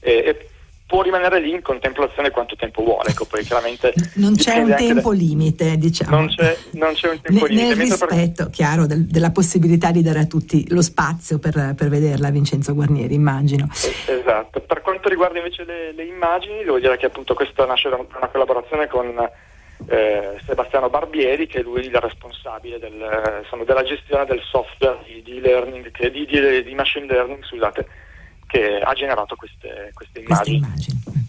E, 0.00 0.12
e 0.12 0.48
può 0.88 1.02
rimanere 1.02 1.38
lì 1.38 1.50
in 1.50 1.60
contemplazione 1.60 2.30
quanto 2.30 2.56
tempo 2.56 2.82
vuole. 2.82 3.10
Ecco, 3.10 3.26
poi 3.26 3.44
chiaramente 3.44 3.92
non 4.14 4.34
c'è 4.34 4.56
un 4.56 4.74
tempo 4.74 5.10
da... 5.10 5.18
limite, 5.18 5.76
diciamo. 5.76 6.16
Non 6.16 6.28
c'è, 6.28 6.56
non 6.72 6.94
c'è 6.94 7.10
un 7.10 7.20
tempo 7.20 7.44
N- 7.44 7.48
limite. 7.48 7.66
Nel 7.66 7.76
rispetto, 7.76 8.44
per... 8.44 8.52
chiaro, 8.52 8.86
del, 8.86 9.04
della 9.04 9.30
possibilità 9.30 9.90
di 9.90 10.00
dare 10.00 10.20
a 10.20 10.24
tutti 10.24 10.66
lo 10.70 10.80
spazio 10.80 11.38
per, 11.38 11.74
per 11.76 11.88
vederla, 11.90 12.30
Vincenzo 12.30 12.72
Guarnieri, 12.72 13.12
immagino. 13.12 13.68
esatto. 13.70 14.60
Per 14.60 14.80
quanto 14.80 15.10
riguarda 15.10 15.36
invece 15.36 15.64
le, 15.64 15.92
le, 15.92 16.04
immagini, 16.04 16.64
devo 16.64 16.78
dire 16.78 16.96
che 16.96 17.06
appunto 17.06 17.34
questa 17.34 17.66
nasce 17.66 17.90
da 17.90 17.96
una 17.96 18.28
collaborazione 18.28 18.86
con 18.86 19.14
eh, 19.88 20.38
Sebastiano 20.46 20.88
Barbieri, 20.88 21.46
che 21.46 21.58
è 21.58 21.62
lui 21.62 21.84
il 21.84 21.94
responsabile 21.94 22.78
del, 22.78 23.40
insomma, 23.42 23.64
della 23.64 23.82
gestione 23.82 24.24
del 24.24 24.40
software 24.42 25.00
di, 25.04 25.22
di, 25.22 25.38
learning, 25.38 25.90
di, 26.08 26.64
di 26.64 26.74
machine 26.74 27.04
learning, 27.04 27.44
scusate, 27.44 27.86
che 28.48 28.80
ha 28.80 28.92
generato 28.94 29.36
queste, 29.36 29.92
queste 29.94 30.20
immagini. 30.20 30.60
Queste 30.60 30.90
immagini. 30.90 31.26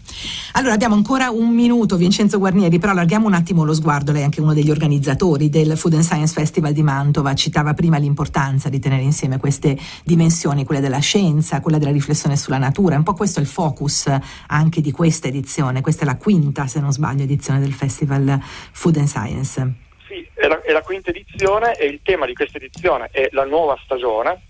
Allora 0.54 0.74
abbiamo 0.74 0.94
ancora 0.94 1.30
un 1.30 1.50
minuto, 1.50 1.96
Vincenzo 1.96 2.38
Guarnieri, 2.38 2.78
però 2.78 2.92
allarghiamo 2.92 3.26
un 3.26 3.34
attimo 3.34 3.64
lo 3.64 3.72
sguardo, 3.72 4.10
lei 4.10 4.22
è 4.22 4.24
anche 4.24 4.40
uno 4.40 4.52
degli 4.52 4.70
organizzatori 4.70 5.48
del 5.48 5.76
Food 5.76 5.94
and 5.94 6.02
Science 6.02 6.34
Festival 6.34 6.72
di 6.72 6.82
Mantova, 6.82 7.34
citava 7.34 7.72
prima 7.72 7.98
l'importanza 7.98 8.68
di 8.68 8.80
tenere 8.80 9.02
insieme 9.02 9.38
queste 9.38 9.78
dimensioni, 10.02 10.64
quella 10.64 10.80
della 10.80 10.98
scienza, 10.98 11.60
quella 11.60 11.78
della 11.78 11.92
riflessione 11.92 12.36
sulla 12.36 12.58
natura, 12.58 12.96
un 12.96 13.04
po' 13.04 13.14
questo 13.14 13.38
è 13.38 13.42
il 13.42 13.48
focus 13.48 14.12
anche 14.48 14.80
di 14.80 14.90
questa 14.90 15.28
edizione, 15.28 15.82
questa 15.82 16.02
è 16.02 16.06
la 16.06 16.16
quinta, 16.16 16.66
se 16.66 16.80
non 16.80 16.90
sbaglio, 16.90 17.22
edizione 17.22 17.60
del 17.60 17.72
Festival 17.72 18.40
Food 18.42 18.96
and 18.96 19.06
Science. 19.06 19.72
Sì, 20.08 20.26
è 20.34 20.48
la, 20.48 20.60
è 20.62 20.72
la 20.72 20.82
quinta 20.82 21.10
edizione 21.10 21.76
e 21.76 21.86
il 21.86 22.00
tema 22.02 22.26
di 22.26 22.34
questa 22.34 22.58
edizione 22.58 23.08
è 23.12 23.28
la 23.30 23.44
nuova 23.44 23.78
stagione, 23.84 24.42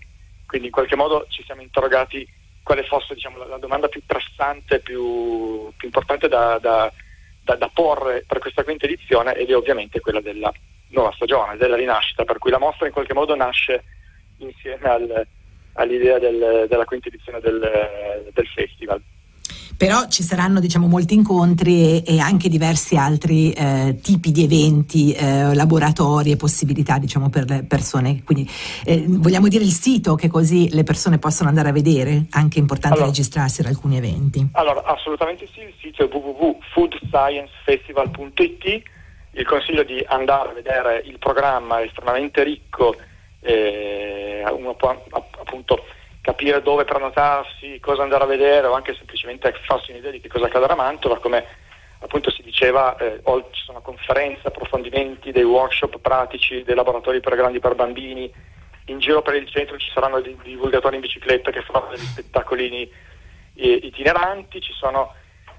quindi 0.47 0.67
in 0.67 0.73
qualche 0.73 0.95
modo 0.95 1.27
ci 1.29 1.43
siamo 1.45 1.61
interrogati 1.61 2.27
quale 2.63 2.83
fosse 2.83 3.13
diciamo, 3.13 3.37
la, 3.37 3.45
la, 3.45 3.57
domanda 3.57 3.87
più 3.87 4.01
pressante, 4.05 4.79
più, 4.79 5.71
più 5.75 5.87
importante 5.87 6.27
da, 6.27 6.57
da, 6.59 6.91
da, 7.43 7.55
da, 7.55 7.69
porre 7.73 8.23
per 8.27 8.39
questa 8.39 8.63
quinta 8.63 8.85
edizione 8.85 9.33
ed 9.33 9.49
è 9.49 9.55
ovviamente 9.55 9.99
quella 9.99 10.21
della 10.21 10.51
nuova 10.89 11.11
stagione, 11.13 11.57
della 11.57 11.75
rinascita, 11.75 12.23
per 12.23 12.37
cui 12.37 12.51
la 12.51 12.59
mostra 12.59 12.87
in 12.87 12.93
qualche 12.93 13.13
modo 13.13 13.35
nasce 13.35 13.83
insieme 14.37 14.87
al, 14.87 15.27
all'idea 15.73 16.19
del, 16.19 16.65
della 16.67 16.85
quinta 16.85 17.07
edizione 17.07 17.39
del, 17.39 18.29
del 18.33 18.47
festival 18.47 19.01
però 19.81 20.05
ci 20.07 20.21
saranno 20.21 20.59
diciamo, 20.59 20.85
molti 20.85 21.15
incontri 21.15 22.03
e, 22.03 22.05
e 22.05 22.19
anche 22.19 22.49
diversi 22.49 22.97
altri 22.97 23.51
eh, 23.51 23.97
tipi 23.99 24.31
di 24.31 24.43
eventi, 24.43 25.11
eh, 25.11 25.55
laboratori 25.55 26.29
e 26.29 26.35
possibilità 26.35 26.99
diciamo, 26.99 27.31
per 27.31 27.49
le 27.49 27.65
persone. 27.67 28.21
Quindi 28.23 28.47
eh, 28.85 29.05
vogliamo 29.07 29.47
dire 29.47 29.63
il 29.63 29.71
sito 29.71 30.13
che 30.13 30.27
così 30.27 30.71
le 30.71 30.83
persone 30.83 31.17
possono 31.17 31.49
andare 31.49 31.69
a 31.69 31.71
vedere, 31.71 32.27
anche 32.29 32.57
è 32.57 32.61
importante 32.61 32.97
allora, 32.97 33.09
registrarsi 33.09 33.61
ad 33.61 33.67
alcuni 33.67 33.97
eventi. 33.97 34.49
Allora, 34.51 34.83
assolutamente 34.83 35.47
sì, 35.51 35.61
il 35.61 35.73
sito 35.81 36.03
è 36.03 36.09
www.foodsciencefestival.it, 36.13 38.81
il 39.31 39.45
consiglio 39.47 39.81
di 39.81 40.05
andare 40.07 40.49
a 40.49 40.53
vedere 40.53 41.01
il 41.07 41.17
programma 41.17 41.79
è 41.79 41.85
estremamente 41.85 42.43
ricco, 42.43 42.95
eh, 43.39 44.43
uno 44.47 44.75
può 44.75 44.89
appunto 45.09 45.83
capire 46.21 46.61
dove 46.61 46.85
prenotarsi, 46.85 47.79
cosa 47.79 48.03
andare 48.03 48.23
a 48.23 48.27
vedere 48.27 48.67
o 48.67 48.73
anche 48.73 48.93
semplicemente 48.93 49.51
farsi 49.65 49.91
un'idea 49.91 50.11
di 50.11 50.21
che 50.21 50.29
cosa 50.29 50.45
accadrà 50.45 50.73
a 50.73 50.75
Mantova, 50.75 51.19
come 51.19 51.45
appunto 51.99 52.29
si 52.31 52.43
diceva, 52.43 52.95
eh, 52.97 53.21
ci 53.51 53.63
sono 53.63 53.81
conferenze, 53.81 54.47
approfondimenti, 54.47 55.31
dei 55.31 55.43
workshop 55.43 55.99
pratici, 55.99 56.63
dei 56.63 56.75
laboratori 56.75 57.19
per 57.19 57.35
grandi 57.35 57.59
per 57.59 57.75
bambini, 57.75 58.31
in 58.85 58.99
giro 58.99 59.21
per 59.21 59.35
il 59.35 59.49
centro 59.49 59.77
ci 59.77 59.89
saranno 59.93 60.21
dei 60.21 60.37
divulgatori 60.43 60.95
in 60.95 61.01
bicicletta 61.01 61.51
che 61.51 61.61
faranno 61.61 61.89
degli 61.91 62.05
spettacolini 62.05 62.91
eh, 63.55 63.79
itineranti, 63.83 64.61
ci 64.61 64.73
sono 64.73 65.13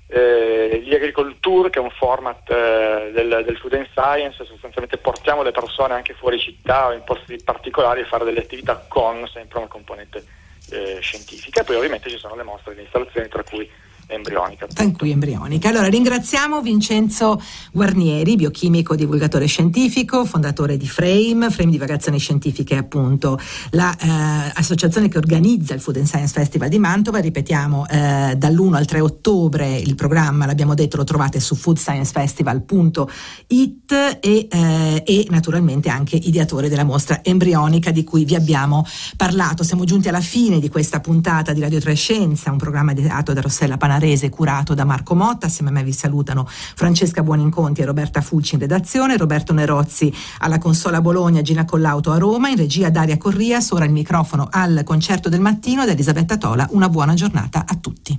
eh, 0.08 0.82
gli 0.84 0.94
agricolture 0.94 1.70
che 1.70 1.78
è 1.78 1.82
un 1.82 1.90
format 1.90 2.50
eh, 2.50 3.10
del, 3.12 3.42
del, 3.44 3.56
food 3.56 3.74
and 3.74 3.88
science, 3.92 4.44
sostanzialmente 4.44 4.98
portiamo 4.98 5.42
le 5.42 5.52
persone 5.52 5.94
anche 5.94 6.14
fuori 6.14 6.38
città 6.38 6.88
o 6.88 6.92
in 6.92 7.02
posti 7.02 7.40
particolari 7.42 8.02
a 8.02 8.06
fare 8.06 8.24
delle 8.24 8.40
attività 8.40 8.84
con 8.88 9.26
sempre 9.28 9.58
una 9.58 9.68
componente 9.68 10.40
eh, 10.72 10.98
scientifica. 11.00 11.62
Poi 11.64 11.76
ovviamente 11.76 12.10
ci 12.10 12.18
sono 12.18 12.34
le 12.34 12.42
mostre 12.42 12.74
di 12.74 12.82
installazione 12.82 13.28
tra 13.28 13.42
cui 13.44 13.70
embrionica. 14.14 14.66
Tanqui 14.72 15.10
embrionica. 15.10 15.68
Allora 15.68 15.88
ringraziamo 15.88 16.60
Vincenzo 16.60 17.40
Guarnieri, 17.72 18.36
biochimico, 18.36 18.94
divulgatore 18.94 19.46
scientifico, 19.46 20.24
fondatore 20.24 20.76
di 20.76 20.86
Frame, 20.86 21.50
Frame 21.50 21.70
Divagazioni 21.70 22.18
Scientifiche 22.18 22.76
appunto, 22.76 23.38
l'associazione 23.70 25.06
la, 25.06 25.12
eh, 25.12 25.12
che 25.12 25.18
organizza 25.18 25.74
il 25.74 25.80
Food 25.80 25.96
and 25.96 26.06
Science 26.06 26.32
Festival 26.32 26.68
di 26.68 26.78
Mantova, 26.78 27.18
ripetiamo 27.18 27.86
eh, 27.88 28.34
dall'1 28.36 28.74
al 28.74 28.84
3 28.84 29.00
ottobre 29.00 29.78
il 29.78 29.94
programma, 29.94 30.46
l'abbiamo 30.46 30.74
detto, 30.74 30.98
lo 30.98 31.04
trovate 31.04 31.40
su 31.40 31.54
foodsciencefestival.it 31.54 34.18
e, 34.20 34.48
eh, 34.50 35.02
e 35.04 35.26
naturalmente 35.30 35.88
anche 35.88 36.16
ideatore 36.16 36.68
della 36.68 36.84
mostra 36.84 37.24
embrionica 37.24 37.90
di 37.90 38.04
cui 38.04 38.24
vi 38.24 38.34
abbiamo 38.34 38.84
parlato. 39.16 39.64
Siamo 39.64 39.84
giunti 39.84 40.08
alla 40.08 40.20
fine 40.20 40.60
di 40.60 40.68
questa 40.68 41.00
puntata 41.00 41.52
di 41.52 41.60
Radio 41.60 41.80
Trescenza, 41.80 42.50
un 42.50 42.58
programma 42.58 42.92
ideato 42.92 43.32
da 43.32 43.40
Rossella 43.40 43.76
Panarelli 43.76 44.01
Barese 44.02 44.30
curato 44.30 44.74
da 44.74 44.84
Marco 44.84 45.14
Motta, 45.14 45.46
assieme 45.46 45.70
a 45.70 45.74
me 45.74 45.84
vi 45.84 45.92
salutano 45.92 46.44
Francesca 46.48 47.22
Buoninconti 47.22 47.82
e 47.82 47.84
Roberta 47.84 48.20
Fulci 48.20 48.54
in 48.54 48.60
redazione, 48.60 49.16
Roberto 49.16 49.52
Nerozzi 49.52 50.12
alla 50.38 50.58
consola 50.58 51.00
Bologna, 51.00 51.40
Gina 51.40 51.64
Collauto 51.64 52.10
a 52.10 52.18
Roma, 52.18 52.48
in 52.48 52.56
regia 52.56 52.90
Daria 52.90 53.16
Corrias, 53.16 53.70
ora 53.70 53.84
il 53.84 53.92
microfono 53.92 54.48
al 54.50 54.82
concerto 54.84 55.28
del 55.28 55.38
mattino 55.38 55.84
da 55.84 55.92
Elisabetta 55.92 56.36
Tola, 56.36 56.66
una 56.72 56.88
buona 56.88 57.14
giornata 57.14 57.64
a 57.64 57.76
tutti. 57.76 58.18